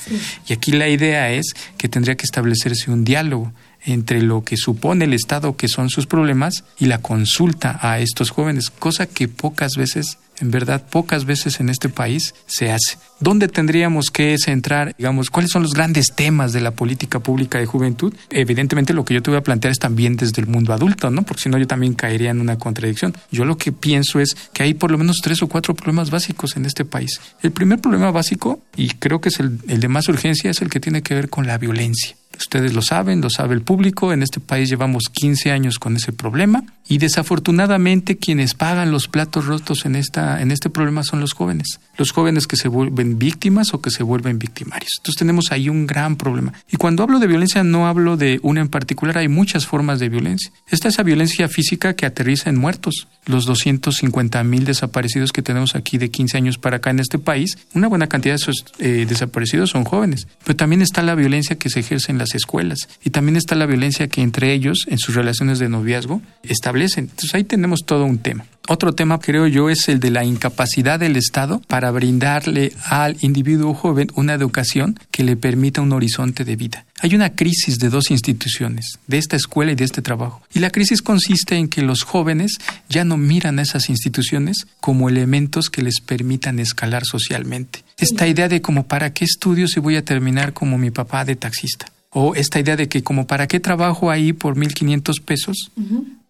Y 0.47 0.53
aquí 0.53 0.71
la 0.71 0.89
idea 0.89 1.31
es 1.31 1.53
que 1.77 1.87
tendría 1.87 2.15
que 2.15 2.25
establecerse 2.25 2.89
un 2.89 3.03
diálogo 3.03 3.53
entre 3.85 4.19
lo 4.23 4.43
que 4.43 4.57
supone 4.57 5.05
el 5.05 5.13
Estado 5.13 5.55
que 5.55 5.67
son 5.67 5.91
sus 5.91 6.07
problemas 6.07 6.63
y 6.79 6.87
la 6.87 7.03
consulta 7.03 7.77
a 7.83 7.99
estos 7.99 8.31
jóvenes, 8.31 8.71
cosa 8.71 9.05
que 9.05 9.27
pocas 9.27 9.73
veces, 9.75 10.17
en 10.39 10.51
verdad, 10.51 10.83
pocas 10.89 11.25
veces 11.25 11.59
en 11.59 11.69
este 11.69 11.89
país 11.89 12.33
se 12.45 12.71
hace. 12.71 12.97
¿Dónde 13.19 13.47
tendríamos 13.47 14.11
que 14.11 14.35
centrar, 14.37 14.95
digamos, 14.97 15.29
cuáles 15.29 15.51
son 15.51 15.63
los 15.63 15.73
grandes 15.73 16.13
temas 16.13 16.51
de 16.51 16.61
la 16.61 16.71
política 16.71 17.19
pública 17.19 17.59
de 17.59 17.65
juventud? 17.65 18.13
Evidentemente 18.29 18.93
lo 18.93 19.05
que 19.05 19.13
yo 19.13 19.21
te 19.21 19.31
voy 19.31 19.37
a 19.37 19.43
plantear 19.43 19.71
es 19.71 19.79
también 19.79 20.17
desde 20.17 20.41
el 20.41 20.47
mundo 20.47 20.73
adulto, 20.73 21.09
¿no? 21.09 21.23
Porque 21.23 21.43
si 21.43 21.49
no 21.49 21.57
yo 21.57 21.67
también 21.67 21.93
caería 21.93 22.31
en 22.31 22.41
una 22.41 22.57
contradicción. 22.57 23.15
Yo 23.31 23.45
lo 23.45 23.57
que 23.57 23.71
pienso 23.71 24.19
es 24.19 24.35
que 24.53 24.63
hay 24.63 24.73
por 24.73 24.91
lo 24.91 24.97
menos 24.97 25.17
tres 25.23 25.41
o 25.41 25.47
cuatro 25.47 25.73
problemas 25.75 26.09
básicos 26.09 26.57
en 26.57 26.65
este 26.65 26.83
país. 26.83 27.21
El 27.41 27.51
primer 27.51 27.79
problema 27.79 28.11
básico, 28.11 28.61
y 28.75 28.89
creo 28.89 29.21
que 29.21 29.29
es 29.29 29.39
el, 29.39 29.59
el 29.67 29.79
de 29.79 29.87
más 29.87 30.09
urgencia, 30.09 30.51
es 30.51 30.61
el 30.61 30.69
que 30.69 30.79
tiene 30.79 31.01
que 31.01 31.13
ver 31.13 31.29
con 31.29 31.47
la 31.47 31.57
violencia. 31.57 32.15
Ustedes 32.43 32.73
lo 32.73 32.81
saben, 32.81 33.21
lo 33.21 33.29
sabe 33.29 33.55
el 33.55 33.61
público. 33.61 34.11
En 34.11 34.21
este 34.21 34.41
país 34.41 34.69
llevamos 34.69 35.03
15 35.11 35.51
años 35.51 35.79
con 35.79 35.95
ese 35.95 36.11
problema 36.11 36.65
y 36.89 36.97
desafortunadamente 36.97 38.17
quienes 38.17 38.53
pagan 38.53 38.91
los 38.91 39.07
platos 39.07 39.45
rotos 39.45 39.85
en, 39.85 39.95
esta, 39.95 40.41
en 40.41 40.51
este 40.51 40.69
problema 40.69 41.03
son 41.03 41.21
los 41.21 41.31
jóvenes. 41.33 41.79
Los 41.97 42.11
jóvenes 42.11 42.45
que 42.45 42.57
se 42.57 42.67
vuelven 42.67 43.17
víctimas 43.17 43.73
o 43.73 43.81
que 43.81 43.91
se 43.91 44.03
vuelven 44.03 44.39
victimarios. 44.39 44.91
Entonces 44.97 45.17
tenemos 45.17 45.51
ahí 45.51 45.69
un 45.69 45.87
gran 45.87 46.17
problema. 46.17 46.51
Y 46.69 46.75
cuando 46.75 47.03
hablo 47.03 47.19
de 47.19 47.27
violencia 47.27 47.63
no 47.63 47.87
hablo 47.87 48.17
de 48.17 48.39
una 48.43 48.59
en 48.59 48.67
particular, 48.67 49.17
hay 49.17 49.29
muchas 49.29 49.65
formas 49.65 49.99
de 49.99 50.09
violencia. 50.09 50.51
Esta 50.67 50.89
es 50.89 50.95
esa 50.95 51.03
violencia 51.03 51.47
física 51.47 51.95
que 51.95 52.05
aterriza 52.05 52.49
en 52.49 52.57
muertos. 52.57 53.07
Los 53.25 53.45
250 53.45 54.43
mil 54.43 54.65
desaparecidos 54.65 55.31
que 55.31 55.41
tenemos 55.41 55.75
aquí 55.75 55.97
de 55.97 56.11
15 56.11 56.37
años 56.37 56.57
para 56.57 56.77
acá 56.77 56.89
en 56.89 56.99
este 56.99 57.19
país, 57.19 57.57
una 57.73 57.87
buena 57.87 58.07
cantidad 58.07 58.33
de 58.33 58.41
esos 58.41 58.65
eh, 58.79 59.05
desaparecidos 59.07 59.69
son 59.69 59.85
jóvenes. 59.85 60.27
Pero 60.43 60.57
también 60.57 60.81
está 60.81 61.01
la 61.03 61.15
violencia 61.15 61.57
que 61.57 61.69
se 61.69 61.79
ejerce 61.79 62.11
en 62.11 62.17
las 62.17 62.32
escuelas 62.37 62.87
y 63.03 63.09
también 63.09 63.35
está 63.35 63.55
la 63.55 63.65
violencia 63.65 64.07
que 64.07 64.21
entre 64.21 64.53
ellos, 64.53 64.85
en 64.87 64.97
sus 64.97 65.15
relaciones 65.15 65.59
de 65.59 65.69
noviazgo, 65.69 66.21
establecen. 66.43 67.05
Entonces 67.05 67.33
ahí 67.35 67.43
tenemos 67.43 67.81
todo 67.85 68.05
un 68.05 68.19
tema. 68.19 68.45
Otro 68.69 68.93
tema, 68.93 69.19
creo 69.19 69.45
yo, 69.45 69.69
es 69.69 69.89
el 69.89 69.99
de 69.99 70.09
la 70.09 70.23
incapacidad 70.23 70.97
del 70.97 71.17
Estado 71.17 71.61
para 71.67 71.91
brindarle 71.91 72.71
al 72.85 73.17
individuo 73.19 73.73
joven 73.73 74.07
una 74.15 74.33
educación 74.33 74.97
que 75.11 75.25
le 75.25 75.35
permita 75.35 75.81
un 75.81 75.91
horizonte 75.91 76.45
de 76.45 76.55
vida. 76.55 76.85
Hay 77.01 77.13
una 77.13 77.35
crisis 77.35 77.77
de 77.79 77.89
dos 77.89 78.09
instituciones, 78.09 78.99
de 79.05 79.17
esta 79.17 79.35
escuela 79.35 79.73
y 79.73 79.75
de 79.75 79.83
este 79.83 80.01
trabajo. 80.01 80.41
Y 80.53 80.59
la 80.59 80.69
crisis 80.69 81.01
consiste 81.01 81.57
en 81.57 81.67
que 81.67 81.81
los 81.81 82.03
jóvenes 82.03 82.53
ya 82.87 83.03
no 83.03 83.17
miran 83.17 83.59
a 83.59 83.63
esas 83.63 83.89
instituciones 83.89 84.65
como 84.79 85.09
elementos 85.09 85.69
que 85.69 85.81
les 85.81 85.99
permitan 85.99 86.59
escalar 86.59 87.03
socialmente. 87.05 87.83
Esta 87.97 88.27
idea 88.27 88.47
de 88.47 88.61
como 88.61 88.87
para 88.87 89.11
qué 89.11 89.25
estudio 89.25 89.67
si 89.67 89.81
voy 89.81 89.97
a 89.97 90.05
terminar 90.05 90.53
como 90.53 90.77
mi 90.77 90.89
papá 90.89 91.25
de 91.25 91.35
taxista 91.35 91.87
O 92.13 92.35
esta 92.35 92.59
idea 92.59 92.75
de 92.75 92.87
que 92.87 93.03
como 93.03 93.25
para 93.25 93.47
qué 93.47 93.59
trabajo 93.59 94.11
ahí 94.11 94.33
por 94.33 94.55
1.500 94.55 95.21
pesos, 95.23 95.71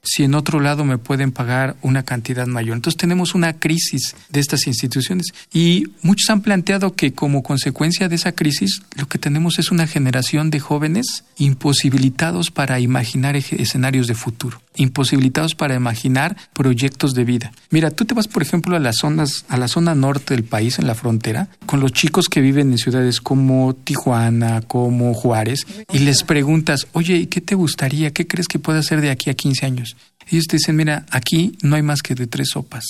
si 0.03 0.23
en 0.23 0.35
otro 0.35 0.59
lado 0.59 0.83
me 0.83 0.97
pueden 0.97 1.31
pagar 1.31 1.77
una 1.81 2.03
cantidad 2.03 2.45
mayor. 2.45 2.75
Entonces 2.75 2.97
tenemos 2.97 3.33
una 3.35 3.53
crisis 3.53 4.15
de 4.29 4.41
estas 4.41 4.67
instituciones 4.67 5.27
y 5.53 5.87
muchos 6.01 6.29
han 6.29 6.41
planteado 6.41 6.93
que 6.93 7.13
como 7.13 7.41
consecuencia 7.41 8.09
de 8.09 8.15
esa 8.15 8.33
crisis 8.33 8.81
lo 8.95 9.07
que 9.07 9.17
tenemos 9.17 9.59
es 9.59 9.71
una 9.71 9.87
generación 9.87 10.49
de 10.49 10.59
jóvenes 10.59 11.23
imposibilitados 11.37 12.51
para 12.51 12.81
imaginar 12.81 13.37
escenarios 13.37 14.07
de 14.07 14.15
futuro, 14.15 14.61
imposibilitados 14.75 15.55
para 15.55 15.75
imaginar 15.75 16.35
proyectos 16.53 17.13
de 17.13 17.23
vida. 17.23 17.53
Mira, 17.69 17.89
tú 17.89 18.03
te 18.03 18.13
vas 18.13 18.27
por 18.27 18.43
ejemplo 18.43 18.75
a 18.75 18.79
las 18.79 18.97
zonas 18.97 19.45
a 19.47 19.57
la 19.57 19.69
zona 19.69 19.95
norte 19.95 20.35
del 20.35 20.43
país 20.43 20.79
en 20.79 20.87
la 20.87 20.95
frontera 20.95 21.47
con 21.65 21.79
los 21.79 21.93
chicos 21.93 22.27
que 22.27 22.41
viven 22.41 22.71
en 22.71 22.77
ciudades 22.77 23.21
como 23.21 23.73
Tijuana, 23.73 24.61
como 24.61 25.13
Juárez 25.13 25.65
y 25.93 25.99
les 25.99 26.23
preguntas, 26.23 26.87
"Oye, 26.91 27.29
¿qué 27.29 27.39
te 27.39 27.55
gustaría? 27.55 28.11
¿Qué 28.11 28.27
crees 28.27 28.49
que 28.49 28.59
puede 28.59 28.79
hacer 28.79 28.99
de 28.99 29.09
aquí 29.09 29.29
a 29.29 29.33
15 29.33 29.65
años?" 29.65 29.92
Ellos 30.29 30.45
te 30.47 30.57
dicen, 30.57 30.75
mira, 30.75 31.05
aquí 31.11 31.57
no 31.61 31.75
hay 31.75 31.81
más 31.81 32.01
que 32.01 32.15
de 32.15 32.27
tres 32.27 32.49
sopas. 32.53 32.85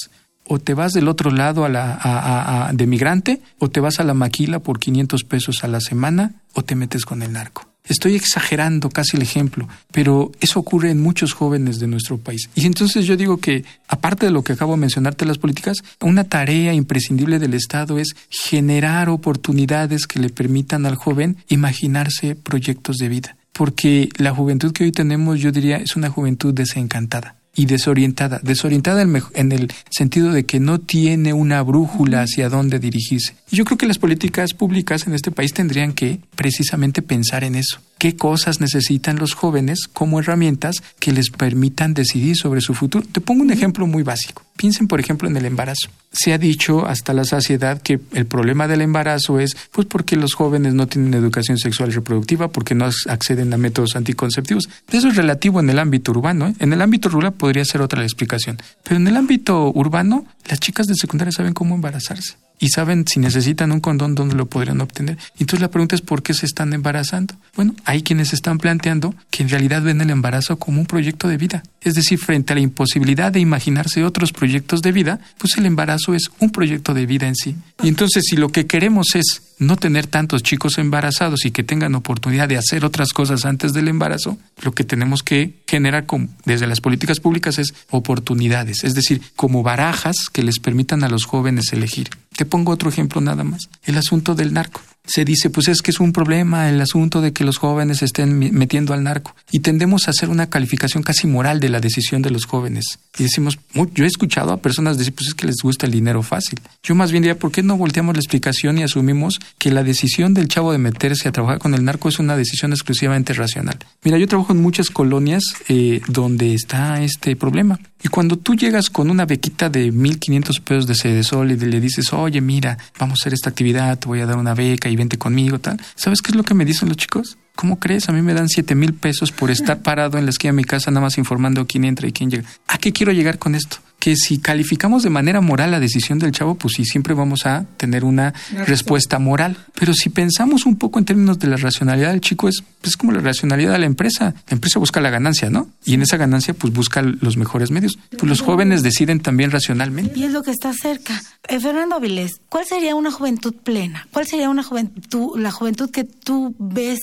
O 0.45 0.59
te 0.59 0.73
vas 0.73 0.91
del 0.93 1.07
otro 1.07 1.31
lado 1.31 1.65
a 1.65 1.69
la, 1.69 2.69
de 2.73 2.85
migrante, 2.85 3.41
o 3.59 3.69
te 3.69 3.79
vas 3.79 3.99
a 3.99 4.03
la 4.03 4.13
maquila 4.13 4.59
por 4.59 4.79
500 4.79 5.23
pesos 5.23 5.63
a 5.63 5.67
la 5.67 5.79
semana, 5.79 6.35
o 6.53 6.63
te 6.63 6.75
metes 6.75 7.05
con 7.05 7.21
el 7.21 7.31
narco. 7.31 7.67
Estoy 7.85 8.15
exagerando 8.15 8.89
casi 8.89 9.17
el 9.17 9.23
ejemplo, 9.23 9.67
pero 9.91 10.31
eso 10.39 10.59
ocurre 10.59 10.89
en 10.89 11.01
muchos 11.01 11.33
jóvenes 11.33 11.79
de 11.79 11.87
nuestro 11.87 12.17
país. 12.17 12.49
Y 12.55 12.65
entonces 12.65 13.05
yo 13.05 13.17
digo 13.17 13.37
que, 13.37 13.65
aparte 13.89 14.25
de 14.25 14.31
lo 14.31 14.41
que 14.41 14.53
acabo 14.53 14.73
de 14.73 14.79
mencionarte 14.79 15.25
las 15.25 15.37
políticas, 15.37 15.77
una 15.99 16.23
tarea 16.23 16.73
imprescindible 16.73 17.39
del 17.39 17.53
Estado 17.53 17.99
es 17.99 18.15
generar 18.29 19.09
oportunidades 19.09 20.07
que 20.07 20.21
le 20.21 20.29
permitan 20.29 20.85
al 20.85 20.95
joven 20.95 21.37
imaginarse 21.49 22.35
proyectos 22.35 22.97
de 22.97 23.09
vida 23.09 23.35
porque 23.53 24.09
la 24.17 24.33
juventud 24.33 24.73
que 24.73 24.83
hoy 24.83 24.91
tenemos, 24.91 25.39
yo 25.39 25.51
diría, 25.51 25.77
es 25.77 25.95
una 25.95 26.09
juventud 26.09 26.53
desencantada 26.53 27.35
y 27.55 27.67
desorientada. 27.67 28.39
Desorientada 28.43 29.03
en 29.03 29.51
el 29.51 29.71
sentido 29.89 30.31
de 30.31 30.45
que 30.45 30.59
no 30.59 30.79
tiene 30.79 31.33
una 31.33 31.61
brújula 31.61 32.23
hacia 32.23 32.49
dónde 32.49 32.79
dirigirse. 32.79 33.35
Yo 33.51 33.63
creo 33.63 33.77
que 33.77 33.85
las 33.85 33.99
políticas 33.99 34.53
públicas 34.53 35.05
en 35.07 35.13
este 35.13 35.31
país 35.31 35.53
tendrían 35.53 35.93
que 35.93 36.19
precisamente 36.35 37.01
pensar 37.01 37.43
en 37.43 37.55
eso 37.55 37.79
qué 38.03 38.17
cosas 38.17 38.59
necesitan 38.59 39.15
los 39.15 39.33
jóvenes 39.33 39.87
como 39.87 40.19
herramientas 40.19 40.75
que 40.99 41.13
les 41.13 41.29
permitan 41.29 41.93
decidir 41.93 42.35
sobre 42.35 42.59
su 42.59 42.73
futuro. 42.73 43.07
Te 43.09 43.21
pongo 43.21 43.43
un 43.43 43.51
ejemplo 43.51 43.87
muy 43.87 44.03
básico. 44.03 44.43
Piensen, 44.57 44.89
por 44.89 44.99
ejemplo, 44.99 45.29
en 45.29 45.37
el 45.37 45.45
embarazo. 45.45 45.87
Se 46.11 46.33
ha 46.33 46.37
dicho 46.37 46.85
hasta 46.85 47.13
la 47.13 47.23
saciedad 47.23 47.81
que 47.81 48.01
el 48.11 48.25
problema 48.25 48.67
del 48.67 48.81
embarazo 48.81 49.39
es 49.39 49.55
pues 49.71 49.87
porque 49.87 50.17
los 50.17 50.33
jóvenes 50.33 50.73
no 50.73 50.85
tienen 50.85 51.13
educación 51.13 51.57
sexual 51.57 51.91
y 51.91 51.93
reproductiva, 51.93 52.49
porque 52.49 52.75
no 52.75 52.89
acceden 53.07 53.53
a 53.53 53.57
métodos 53.57 53.95
anticonceptivos. 53.95 54.67
Eso 54.91 55.07
es 55.07 55.15
relativo 55.15 55.61
en 55.61 55.69
el 55.69 55.79
ámbito 55.79 56.11
urbano. 56.11 56.49
¿eh? 56.49 56.55
En 56.59 56.73
el 56.73 56.81
ámbito 56.81 57.07
rural 57.07 57.31
podría 57.31 57.63
ser 57.63 57.79
otra 57.79 57.99
la 57.99 58.05
explicación. 58.05 58.57
Pero 58.83 58.97
en 58.97 59.07
el 59.07 59.15
ámbito 59.15 59.71
urbano, 59.73 60.25
las 60.49 60.59
chicas 60.59 60.87
de 60.87 60.95
secundaria 60.95 61.31
saben 61.31 61.53
cómo 61.53 61.73
embarazarse 61.73 62.35
y 62.59 62.69
saben 62.69 63.05
si 63.07 63.19
necesitan 63.19 63.71
un 63.71 63.79
condón 63.79 64.15
dónde 64.15 64.35
lo 64.35 64.45
podrían 64.45 64.81
obtener. 64.81 65.17
Entonces 65.39 65.61
la 65.61 65.69
pregunta 65.69 65.95
es 65.95 66.01
por 66.01 66.23
qué 66.23 66.33
se 66.33 66.45
están 66.45 66.73
embarazando. 66.73 67.35
Bueno, 67.55 67.75
hay 67.85 68.03
quienes 68.03 68.33
están 68.33 68.57
planteando 68.57 69.13
que 69.29 69.43
en 69.43 69.49
realidad 69.49 69.81
ven 69.81 70.01
el 70.01 70.09
embarazo 70.09 70.57
como 70.57 70.79
un 70.79 70.85
proyecto 70.85 71.27
de 71.27 71.37
vida. 71.37 71.63
Es 71.81 71.95
decir, 71.95 72.17
frente 72.19 72.53
a 72.53 72.55
la 72.55 72.61
imposibilidad 72.61 73.31
de 73.31 73.41
imaginarse 73.41 74.03
otros 74.03 74.31
proyectos 74.31 74.81
de 74.81 74.91
vida, 74.91 75.19
pues 75.37 75.57
el 75.57 75.65
embarazo 75.65 76.13
es 76.13 76.31
un 76.39 76.51
proyecto 76.51 76.93
de 76.93 77.05
vida 77.05 77.27
en 77.27 77.35
sí. 77.35 77.55
Y 77.83 77.89
entonces 77.89 78.23
si 78.25 78.37
lo 78.37 78.49
que 78.49 78.65
queremos 78.65 79.07
es 79.15 79.41
no 79.59 79.77
tener 79.77 80.07
tantos 80.07 80.43
chicos 80.43 80.77
embarazados 80.77 81.45
y 81.45 81.51
que 81.51 81.63
tengan 81.63 81.95
oportunidad 81.95 82.47
de 82.47 82.57
hacer 82.57 82.85
otras 82.85 83.13
cosas 83.13 83.45
antes 83.45 83.73
del 83.73 83.87
embarazo, 83.87 84.37
lo 84.61 84.71
que 84.73 84.83
tenemos 84.83 85.23
que 85.23 85.55
generar 85.67 86.05
desde 86.45 86.67
las 86.67 86.81
políticas 86.81 87.19
públicas 87.19 87.59
es 87.59 87.73
oportunidades, 87.89 88.83
es 88.83 88.93
decir, 88.93 89.21
como 89.35 89.63
barajas 89.63 90.15
que 90.31 90.43
les 90.43 90.59
permitan 90.59 91.03
a 91.03 91.09
los 91.09 91.25
jóvenes 91.25 91.73
elegir. 91.73 92.09
Te 92.35 92.45
pongo 92.45 92.71
otro 92.71 92.89
ejemplo 92.89 93.21
nada 93.21 93.43
más, 93.43 93.69
el 93.83 93.97
asunto 93.97 94.35
del 94.35 94.53
narco 94.53 94.81
se 95.05 95.25
dice, 95.25 95.49
pues 95.49 95.67
es 95.67 95.81
que 95.81 95.91
es 95.91 95.99
un 95.99 96.13
problema 96.13 96.69
el 96.69 96.79
asunto 96.79 97.21
de 97.21 97.33
que 97.33 97.43
los 97.43 97.57
jóvenes 97.57 98.01
estén 98.01 98.39
metiendo 98.53 98.93
al 98.93 99.03
narco. 99.03 99.35
Y 99.51 99.59
tendemos 99.59 100.07
a 100.07 100.11
hacer 100.11 100.29
una 100.29 100.49
calificación 100.49 101.03
casi 101.03 101.27
moral 101.27 101.59
de 101.59 101.69
la 101.69 101.79
decisión 101.79 102.21
de 102.21 102.31
los 102.31 102.45
jóvenes. 102.45 102.99
Y 103.17 103.23
decimos, 103.23 103.59
yo 103.93 104.05
he 104.05 104.07
escuchado 104.07 104.53
a 104.53 104.57
personas 104.57 104.97
decir, 104.97 105.13
pues 105.13 105.27
es 105.27 105.33
que 105.33 105.45
les 105.45 105.57
gusta 105.61 105.85
el 105.85 105.91
dinero 105.91 106.23
fácil. 106.23 106.59
Yo 106.81 106.95
más 106.95 107.11
bien 107.11 107.23
diría, 107.23 107.37
¿por 107.37 107.51
qué 107.51 107.63
no 107.63 107.77
volteamos 107.77 108.15
la 108.15 108.19
explicación 108.19 108.77
y 108.77 108.83
asumimos 108.83 109.39
que 109.57 109.71
la 109.71 109.83
decisión 109.83 110.33
del 110.33 110.47
chavo 110.47 110.71
de 110.71 110.77
meterse 110.77 111.27
a 111.27 111.31
trabajar 111.31 111.59
con 111.59 111.73
el 111.73 111.83
narco 111.83 112.09
es 112.09 112.19
una 112.19 112.37
decisión 112.37 112.71
exclusivamente 112.71 113.33
racional? 113.33 113.77
Mira, 114.03 114.17
yo 114.17 114.27
trabajo 114.27 114.53
en 114.53 114.61
muchas 114.61 114.89
colonias 114.89 115.43
eh, 115.67 116.01
donde 116.07 116.53
está 116.53 117.03
este 117.03 117.35
problema. 117.35 117.79
Y 118.03 118.09
cuando 118.09 118.37
tú 118.37 118.55
llegas 118.55 118.89
con 118.89 119.09
una 119.09 119.25
bequita 119.25 119.69
de 119.69 119.93
1.500 119.93 120.61
pesos 120.61 120.87
de 120.87 120.95
Cedesol 120.95 121.51
y 121.51 121.55
le 121.55 121.79
dices, 121.79 122.11
oye, 122.11 122.41
mira, 122.41 122.77
vamos 122.99 123.19
a 123.19 123.21
hacer 123.21 123.33
esta 123.33 123.49
actividad, 123.49 123.97
te 123.97 124.07
voy 124.07 124.19
a 124.19 124.25
dar 124.25 124.37
una 124.37 124.53
beca 124.53 124.89
y 124.93 124.95
vente 124.95 125.17
conmigo, 125.17 125.59
tal. 125.59 125.81
¿Sabes 125.95 126.21
qué 126.21 126.31
es 126.31 126.35
lo 126.35 126.43
que 126.43 126.53
me 126.53 126.65
dicen 126.65 126.87
los 126.87 126.97
chicos? 126.97 127.37
¿Cómo 127.55 127.79
crees? 127.79 128.09
A 128.09 128.13
mí 128.13 128.21
me 128.21 128.33
dan 128.33 128.49
siete 128.49 128.75
mil 128.75 128.93
pesos 128.93 129.31
por 129.31 129.51
estar 129.51 129.81
parado 129.81 130.17
en 130.17 130.25
la 130.25 130.31
esquina 130.31 130.53
de 130.53 130.57
mi 130.57 130.63
casa 130.63 130.89
nada 130.91 131.01
más 131.01 131.17
informando 131.17 131.67
quién 131.67 131.85
entra 131.85 132.07
y 132.07 132.11
quién 132.11 132.31
llega. 132.31 132.47
¿A 132.67 132.77
qué 132.77 132.91
quiero 132.93 133.11
llegar 133.11 133.37
con 133.37 133.55
esto? 133.55 133.77
Que 134.03 134.17
si 134.17 134.37
calificamos 134.39 135.01
de 135.01 135.09
manera 135.09 135.39
moral 135.39 135.71
la 135.71 135.79
decisión 135.79 136.19
del 136.19 136.33
chavo, 136.33 136.55
pues 136.55 136.73
sí, 136.75 136.83
siempre 136.83 137.13
vamos 137.13 137.45
a 137.45 137.65
tener 137.77 138.03
una 138.03 138.33
respuesta 138.67 139.17
moral. 139.17 139.55
Pero 139.79 139.93
si 139.93 140.09
pensamos 140.09 140.65
un 140.65 140.75
poco 140.75 140.99
en 140.99 141.05
términos 141.05 141.39
de 141.39 141.47
la 141.47 141.55
racionalidad 141.55 142.11
del 142.11 142.19
chico, 142.19 142.49
es, 142.49 142.65
pues, 142.81 142.97
como 142.97 143.13
la 143.13 143.21
racionalidad 143.21 143.71
de 143.71 143.79
la 143.79 143.85
empresa. 143.85 144.35
La 144.49 144.55
empresa 144.55 144.77
busca 144.77 144.99
la 144.99 145.09
ganancia, 145.09 145.49
¿no? 145.49 145.69
Y 145.85 145.93
en 145.93 146.01
esa 146.01 146.17
ganancia, 146.17 146.53
pues 146.53 146.73
busca 146.73 147.01
los 147.01 147.37
mejores 147.37 147.71
medios. 147.71 147.97
Pues 148.09 148.23
los 148.23 148.41
jóvenes 148.41 148.83
deciden 148.83 149.21
también 149.21 149.51
racionalmente. 149.51 150.19
Y 150.19 150.25
es 150.25 150.33
lo 150.33 150.43
que 150.43 150.51
está 150.51 150.73
cerca. 150.73 151.23
Eh, 151.47 151.61
Fernando 151.61 151.95
Avilés, 151.95 152.41
¿cuál 152.49 152.65
sería 152.65 152.95
una 152.95 153.09
juventud 153.09 153.53
plena? 153.53 154.09
¿Cuál 154.11 154.27
sería 154.27 154.49
una 154.49 154.63
juventud, 154.63 155.39
la 155.39 155.51
juventud 155.51 155.89
que 155.91 156.03
tú 156.03 156.53
ves 156.59 156.99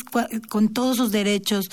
con 0.51 0.69
todos 0.69 0.99
sus 0.99 1.13
derechos? 1.13 1.71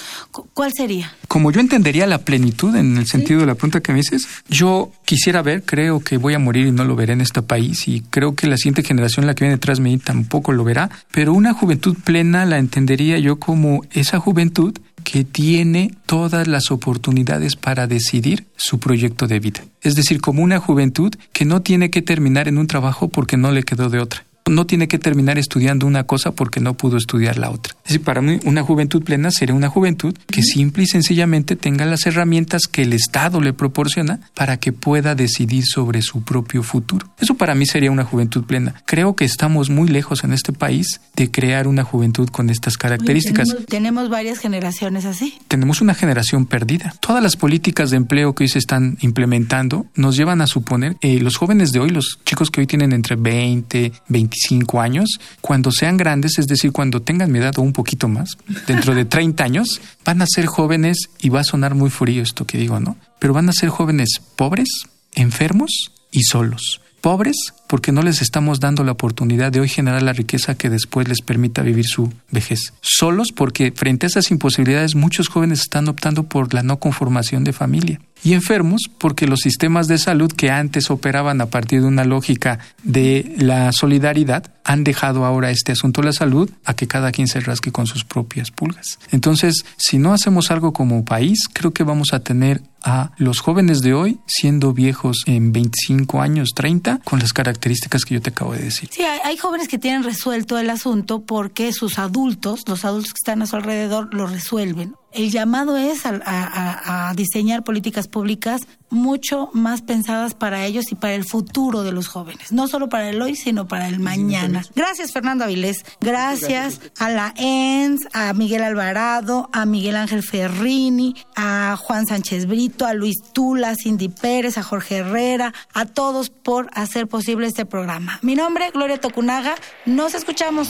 ¿Cuál 0.53 0.71
sería? 0.73 1.13
Como 1.27 1.51
yo 1.51 1.59
entendería 1.59 2.07
la 2.07 2.19
plenitud 2.19 2.73
en 2.77 2.95
el 2.95 3.07
sentido 3.07 3.41
de 3.41 3.45
la 3.45 3.55
pregunta 3.55 3.81
que 3.81 3.91
me 3.91 3.97
dices, 3.97 4.25
yo 4.47 4.93
quisiera 5.03 5.16
ver, 5.43 5.63
creo 5.63 5.99
que 5.99 6.17
voy 6.17 6.33
a 6.33 6.39
morir 6.39 6.67
y 6.67 6.71
no 6.71 6.83
lo 6.83 6.95
veré 6.95 7.13
en 7.13 7.21
este 7.21 7.41
país 7.41 7.87
y 7.87 8.01
creo 8.01 8.35
que 8.35 8.47
la 8.47 8.57
siguiente 8.57 8.83
generación, 8.83 9.25
la 9.25 9.35
que 9.35 9.45
viene 9.45 9.55
detrás 9.55 9.77
de 9.77 9.83
mí, 9.83 9.97
tampoco 9.97 10.51
lo 10.51 10.63
verá, 10.63 10.89
pero 11.11 11.33
una 11.33 11.53
juventud 11.53 11.95
plena 12.03 12.45
la 12.45 12.57
entendería 12.57 13.19
yo 13.19 13.37
como 13.37 13.81
esa 13.91 14.19
juventud 14.19 14.77
que 15.03 15.23
tiene 15.23 15.91
todas 16.05 16.47
las 16.47 16.69
oportunidades 16.69 17.55
para 17.55 17.87
decidir 17.87 18.45
su 18.57 18.79
proyecto 18.79 19.27
de 19.27 19.39
vida. 19.39 19.61
Es 19.81 19.95
decir, 19.95 20.19
como 20.19 20.43
una 20.43 20.59
juventud 20.59 21.13
que 21.31 21.45
no 21.45 21.61
tiene 21.61 21.89
que 21.89 22.01
terminar 22.01 22.47
en 22.47 22.57
un 22.57 22.67
trabajo 22.67 23.07
porque 23.07 23.37
no 23.37 23.51
le 23.51 23.63
quedó 23.63 23.89
de 23.89 23.99
otra 23.99 24.26
no 24.49 24.65
tiene 24.65 24.87
que 24.87 24.99
terminar 24.99 25.37
estudiando 25.37 25.85
una 25.85 26.05
cosa 26.05 26.31
porque 26.31 26.59
no 26.59 26.75
pudo 26.75 26.97
estudiar 26.97 27.37
la 27.37 27.49
otra. 27.49 27.73
Es 27.79 27.93
decir, 27.93 28.03
para 28.03 28.21
mí 28.21 28.39
una 28.45 28.63
juventud 28.63 29.03
plena 29.03 29.31
sería 29.31 29.55
una 29.55 29.69
juventud 29.69 30.15
que 30.27 30.43
simple 30.43 30.83
y 30.83 30.87
sencillamente 30.87 31.55
tenga 31.55 31.85
las 31.85 32.05
herramientas 32.05 32.63
que 32.63 32.83
el 32.83 32.93
Estado 32.93 33.41
le 33.41 33.53
proporciona 33.53 34.19
para 34.33 34.57
que 34.57 34.73
pueda 34.73 35.15
decidir 35.15 35.65
sobre 35.65 36.01
su 36.01 36.23
propio 36.23 36.63
futuro. 36.63 37.07
Eso 37.19 37.35
para 37.35 37.55
mí 37.55 37.65
sería 37.65 37.91
una 37.91 38.03
juventud 38.03 38.43
plena. 38.43 38.75
Creo 38.85 39.15
que 39.15 39.25
estamos 39.25 39.69
muy 39.69 39.87
lejos 39.87 40.23
en 40.23 40.33
este 40.33 40.53
país 40.53 41.01
de 41.15 41.31
crear 41.31 41.67
una 41.67 41.83
juventud 41.83 42.29
con 42.29 42.49
estas 42.49 42.77
características. 42.77 43.55
tenemos, 43.67 44.09
varias 44.09 44.39
generaciones 44.39 45.05
así. 45.05 45.33
Tenemos 45.47 45.81
una 45.81 45.93
generación 45.93 46.45
perdida. 46.45 46.93
Todas 46.99 47.23
las 47.23 47.35
políticas 47.35 47.89
de 47.89 47.97
empleo 47.97 48.33
que 48.33 48.43
hoy 48.43 48.49
se 48.49 48.59
están 48.59 48.97
implementando 49.01 49.85
nos 49.95 50.15
llevan 50.15 50.41
a 50.41 50.47
suponer 50.47 50.95
que 50.97 51.19
los 51.19 51.37
jóvenes 51.37 51.71
de 51.71 51.79
hoy, 51.79 51.89
los 51.89 52.19
chicos 52.25 52.51
que 52.51 52.61
hoy 52.61 52.67
tienen 52.67 52.93
entre 52.93 53.15
20, 53.15 53.91
25, 54.07 54.36
cinco 54.41 54.81
años, 54.81 55.19
cuando 55.41 55.71
sean 55.71 55.97
grandes, 55.97 56.39
es 56.39 56.47
decir, 56.47 56.71
cuando 56.71 57.01
tengan 57.01 57.31
mi 57.31 57.39
edad 57.39 57.57
o 57.57 57.61
un 57.61 57.73
poquito 57.73 58.07
más, 58.07 58.37
dentro 58.67 58.95
de 58.95 59.05
30 59.05 59.43
años, 59.43 59.81
van 60.05 60.21
a 60.21 60.27
ser 60.27 60.45
jóvenes, 60.45 60.97
y 61.19 61.29
va 61.29 61.41
a 61.41 61.43
sonar 61.43 61.75
muy 61.75 61.89
frío 61.89 62.23
esto 62.23 62.45
que 62.45 62.57
digo, 62.57 62.79
¿no? 62.79 62.97
Pero 63.19 63.33
van 63.33 63.49
a 63.49 63.53
ser 63.53 63.69
jóvenes 63.69 64.21
pobres, 64.35 64.69
enfermos 65.15 65.91
y 66.11 66.23
solos. 66.23 66.81
Pobres 67.01 67.53
porque 67.67 67.91
no 67.91 68.01
les 68.01 68.21
estamos 68.21 68.59
dando 68.59 68.83
la 68.83 68.93
oportunidad 68.93 69.51
de 69.51 69.59
hoy 69.59 69.69
generar 69.69 70.01
la 70.01 70.13
riqueza 70.13 70.55
que 70.55 70.69
después 70.69 71.07
les 71.07 71.21
permita 71.21 71.61
vivir 71.61 71.85
su 71.85 72.11
vejez. 72.31 72.73
Solos 72.81 73.31
porque 73.35 73.71
frente 73.75 74.05
a 74.05 74.09
esas 74.09 74.31
imposibilidades 74.31 74.95
muchos 74.95 75.27
jóvenes 75.27 75.61
están 75.61 75.87
optando 75.87 76.23
por 76.23 76.53
la 76.53 76.63
no 76.63 76.79
conformación 76.79 77.43
de 77.43 77.53
familia. 77.53 77.99
Y 78.23 78.33
enfermos 78.33 78.81
porque 78.97 79.27
los 79.27 79.41
sistemas 79.41 79.87
de 79.87 79.97
salud 79.99 80.31
que 80.31 80.49
antes 80.49 80.89
operaban 80.89 81.39
a 81.39 81.47
partir 81.47 81.81
de 81.81 81.87
una 81.87 82.03
lógica 82.03 82.59
de 82.83 83.35
la 83.37 83.71
solidaridad 83.71 84.51
han 84.63 84.83
dejado 84.83 85.23
ahora 85.23 85.51
este 85.51 85.71
asunto 85.71 86.01
de 86.01 86.07
la 86.07 86.13
salud 86.13 86.49
a 86.65 86.73
que 86.73 86.87
cada 86.87 87.11
quien 87.11 87.27
se 87.27 87.39
rasque 87.39 87.71
con 87.71 87.87
sus 87.87 88.03
propias 88.03 88.51
pulgas. 88.51 88.99
Entonces, 89.11 89.65
si 89.77 89.97
no 89.97 90.13
hacemos 90.13 90.51
algo 90.51 90.73
como 90.73 91.05
país, 91.05 91.47
creo 91.53 91.71
que 91.71 91.83
vamos 91.83 92.09
a 92.11 92.19
tener 92.19 92.61
a 92.83 93.11
los 93.17 93.39
jóvenes 93.39 93.81
de 93.81 93.93
hoy 93.93 94.19
siendo 94.27 94.73
viejos 94.73 95.23
en 95.25 95.51
25 95.51 96.21
años, 96.21 96.49
30, 96.55 97.01
con 97.03 97.19
las 97.19 97.33
características 97.57 98.05
que 98.05 98.13
yo 98.15 98.21
te 98.21 98.29
acabo 98.29 98.53
de 98.53 98.59
decir. 98.59 98.89
Sí, 98.91 99.03
hay, 99.03 99.19
hay 99.23 99.37
jóvenes 99.37 99.67
que 99.67 99.77
tienen 99.77 100.03
resuelto 100.03 100.57
el 100.57 100.69
asunto 100.69 101.21
porque 101.21 101.73
sus 101.73 101.99
adultos, 101.99 102.63
los 102.67 102.85
adultos 102.85 103.13
que 103.13 103.19
están 103.19 103.41
a 103.41 103.47
su 103.47 103.55
alrededor, 103.55 104.13
lo 104.13 104.27
resuelven 104.27 104.95
el 105.17 105.31
llamado 105.31 105.77
es 105.77 106.05
a, 106.05 106.19
a, 106.23 107.09
a, 107.09 107.13
diseñar 107.15 107.63
políticas 107.63 108.07
públicas 108.07 108.61
mucho 108.89 109.49
más 109.51 109.81
pensadas 109.81 110.35
para 110.35 110.65
ellos 110.65 110.91
y 110.91 110.95
para 110.95 111.15
el 111.15 111.25
futuro 111.25 111.83
de 111.83 111.91
los 111.91 112.07
jóvenes, 112.07 112.51
no 112.51 112.67
solo 112.67 112.87
para 112.87 113.09
el 113.09 113.21
hoy, 113.21 113.35
sino 113.35 113.67
para 113.67 113.87
el 113.87 113.99
mañana. 113.99 114.63
Gracias, 114.75 115.11
Fernando 115.11 115.43
Avilés. 115.43 115.83
Gracias 115.99 116.79
a 116.99 117.09
la 117.09 117.33
ENS, 117.35 118.07
a 118.13 118.31
Miguel 118.33 118.63
Alvarado, 118.63 119.49
a 119.51 119.65
Miguel 119.65 119.95
Ángel 119.95 120.23
Ferrini, 120.23 121.15
a 121.35 121.75
Juan 121.77 122.05
Sánchez 122.05 122.45
Brito, 122.45 122.85
a 122.85 122.93
Luis 122.93 123.17
Tula, 123.33 123.71
a 123.71 123.75
Cindy 123.75 124.09
Pérez, 124.09 124.57
a 124.57 124.63
Jorge 124.63 124.97
Herrera, 124.97 125.53
a 125.73 125.85
todos 125.85 126.29
por 126.29 126.69
hacer 126.73 127.07
posible 127.07 127.47
este 127.47 127.65
programa. 127.65 128.19
Mi 128.21 128.35
nombre, 128.35 128.69
Gloria 128.71 129.01
Tocunaga. 129.01 129.55
Nos 129.85 130.13
escuchamos. 130.13 130.69